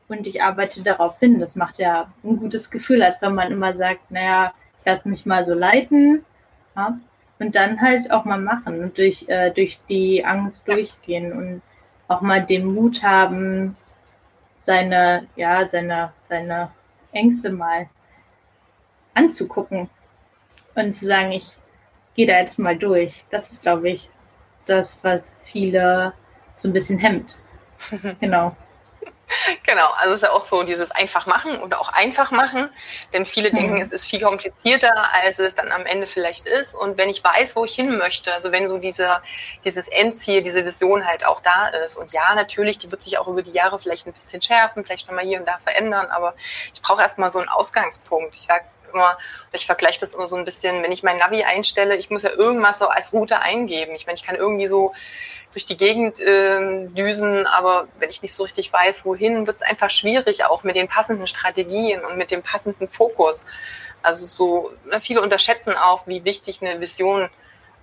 [0.09, 1.39] und ich arbeite darauf hin.
[1.39, 5.25] Das macht ja ein gutes Gefühl, als wenn man immer sagt, naja, ich lasse mich
[5.25, 6.25] mal so leiten.
[6.75, 6.99] Ja?
[7.39, 11.61] Und dann halt auch mal machen und durch, äh, durch die Angst durchgehen und
[12.07, 13.77] auch mal den Mut haben,
[14.63, 16.71] seine, ja, seine, seine
[17.13, 17.87] Ängste mal
[19.13, 19.89] anzugucken
[20.75, 21.57] und zu sagen, ich
[22.15, 23.23] gehe da jetzt mal durch.
[23.29, 24.09] Das ist, glaube ich,
[24.65, 26.13] das, was viele
[26.53, 27.37] so ein bisschen hemmt.
[28.19, 28.55] genau.
[29.63, 32.69] Genau, also es ist ja auch so dieses einfach machen oder auch einfach machen,
[33.13, 33.55] denn viele mhm.
[33.55, 36.75] denken, es ist viel komplizierter, als es dann am Ende vielleicht ist.
[36.75, 39.21] Und wenn ich weiß, wo ich hin möchte, also wenn so dieser,
[39.63, 41.97] dieses Endziel, diese Vision halt auch da ist.
[41.97, 45.07] Und ja, natürlich, die wird sich auch über die Jahre vielleicht ein bisschen schärfen, vielleicht
[45.07, 46.35] nochmal hier und da verändern, aber
[46.73, 48.35] ich brauche erstmal so einen Ausgangspunkt.
[48.35, 49.17] Ich sage immer,
[49.51, 52.31] ich vergleiche das immer so ein bisschen, wenn ich mein Navi einstelle, ich muss ja
[52.31, 53.93] irgendwas so als Route eingeben.
[53.95, 54.93] Ich meine, ich kann irgendwie so
[55.53, 59.63] durch die Gegend äh, düsen, aber wenn ich nicht so richtig weiß, wohin, wird es
[59.63, 63.45] einfach schwierig, auch mit den passenden Strategien und mit dem passenden Fokus.
[64.01, 67.29] Also so, ne, viele unterschätzen auch, wie wichtig eine Vision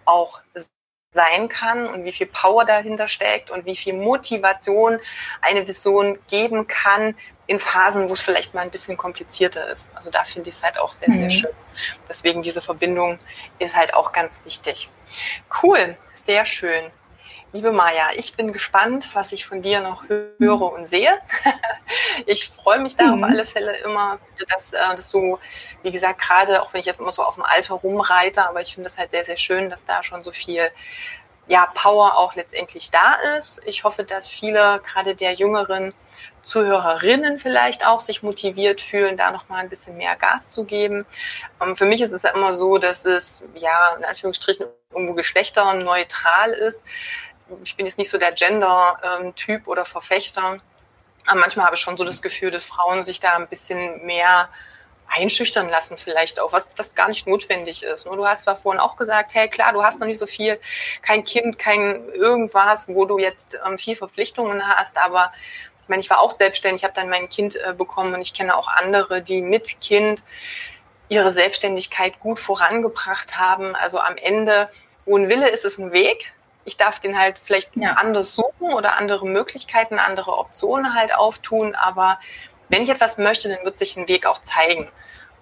[0.04, 0.40] auch
[1.16, 5.00] sein kann und wie viel Power dahinter steckt und wie viel Motivation
[5.42, 7.16] eine Vision geben kann
[7.48, 9.90] in Phasen, wo es vielleicht mal ein bisschen komplizierter ist.
[9.94, 11.30] Also da finde ich es halt auch sehr, sehr mhm.
[11.30, 11.50] schön.
[12.08, 13.18] Deswegen diese Verbindung
[13.58, 14.90] ist halt auch ganz wichtig.
[15.62, 16.92] Cool, sehr schön.
[17.52, 21.18] Liebe Maja, ich bin gespannt, was ich von dir noch höre und sehe.
[22.26, 23.24] ich freue mich da mhm.
[23.24, 25.38] auf alle Fälle immer, dass, äh, dass du,
[25.86, 28.74] wie gesagt, gerade auch wenn ich jetzt immer so auf dem Alter rumreite, aber ich
[28.74, 30.70] finde das halt sehr, sehr schön, dass da schon so viel
[31.48, 33.62] ja, Power auch letztendlich da ist.
[33.66, 35.94] Ich hoffe, dass viele, gerade der jüngeren
[36.42, 41.06] Zuhörerinnen vielleicht auch, sich motiviert fühlen, da nochmal ein bisschen mehr Gas zu geben.
[41.62, 46.50] Ähm, für mich ist es ja immer so, dass es, ja, in Anführungsstrichen irgendwo geschlechterneutral
[46.50, 46.84] ist
[47.62, 50.58] ich bin jetzt nicht so der Gender-Typ oder Verfechter.
[51.26, 54.48] Aber manchmal habe ich schon so das Gefühl, dass Frauen sich da ein bisschen mehr
[55.08, 58.04] einschüchtern lassen vielleicht auch, was, was gar nicht notwendig ist.
[58.04, 60.58] Du hast zwar vorhin auch gesagt, hey klar, du hast noch nicht so viel,
[61.02, 65.32] kein Kind, kein irgendwas, wo du jetzt ähm, viel Verpflichtungen hast, aber
[65.82, 68.56] ich meine, ich war auch selbstständig, habe dann mein Kind äh, bekommen und ich kenne
[68.56, 70.24] auch andere, die mit Kind
[71.08, 73.76] ihre Selbstständigkeit gut vorangebracht haben.
[73.76, 74.68] Also am Ende,
[75.04, 76.32] wo ein Wille ist, ist ein Weg.
[76.64, 77.92] Ich darf den halt vielleicht ja.
[77.92, 81.76] anders suchen oder andere Möglichkeiten, andere Optionen halt auftun.
[81.76, 82.18] Aber
[82.68, 84.90] wenn ich etwas möchte, dann wird sich ein Weg auch zeigen.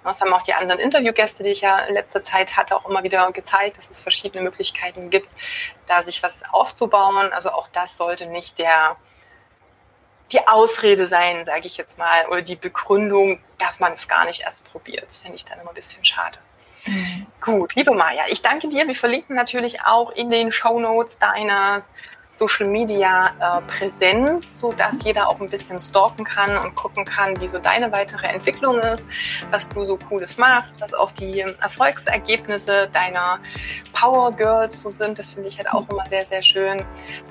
[0.05, 3.03] Das haben auch die anderen Interviewgäste, die ich ja in letzter Zeit hatte, auch immer
[3.03, 5.29] wieder gezeigt, dass es verschiedene Möglichkeiten gibt,
[5.87, 7.33] da sich was aufzubauen.
[7.33, 8.97] Also auch das sollte nicht der,
[10.31, 14.43] die Ausrede sein, sage ich jetzt mal, oder die Begründung, dass man es gar nicht
[14.43, 15.07] erst probiert.
[15.07, 16.39] Das finde ich dann immer ein bisschen schade.
[16.85, 17.27] Mhm.
[17.41, 18.87] Gut, liebe Maja, ich danke dir.
[18.87, 21.83] Wir verlinken natürlich auch in den Show Notes deine
[22.35, 27.41] Social Media äh, Präsenz, so dass jeder auch ein bisschen stalken kann und gucken kann,
[27.41, 29.09] wie so deine weitere Entwicklung ist,
[29.53, 33.39] was du so cooles machst, was auch die Erfolgsergebnisse deiner
[33.93, 35.17] Power Girls so sind.
[35.19, 36.79] Das finde ich halt auch immer sehr, sehr schön,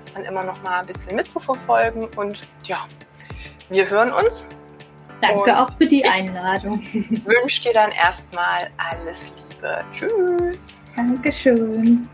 [0.04, 2.08] das dann immer noch mal ein bisschen mitzuverfolgen.
[2.16, 2.86] Und ja,
[3.70, 4.48] wir hören uns.
[5.20, 6.80] Danke und auch für die Einladung.
[6.94, 9.84] Ich wünsche dir dann erstmal alles Liebe.
[9.94, 10.68] Tschüss.
[10.96, 12.08] Dankeschön.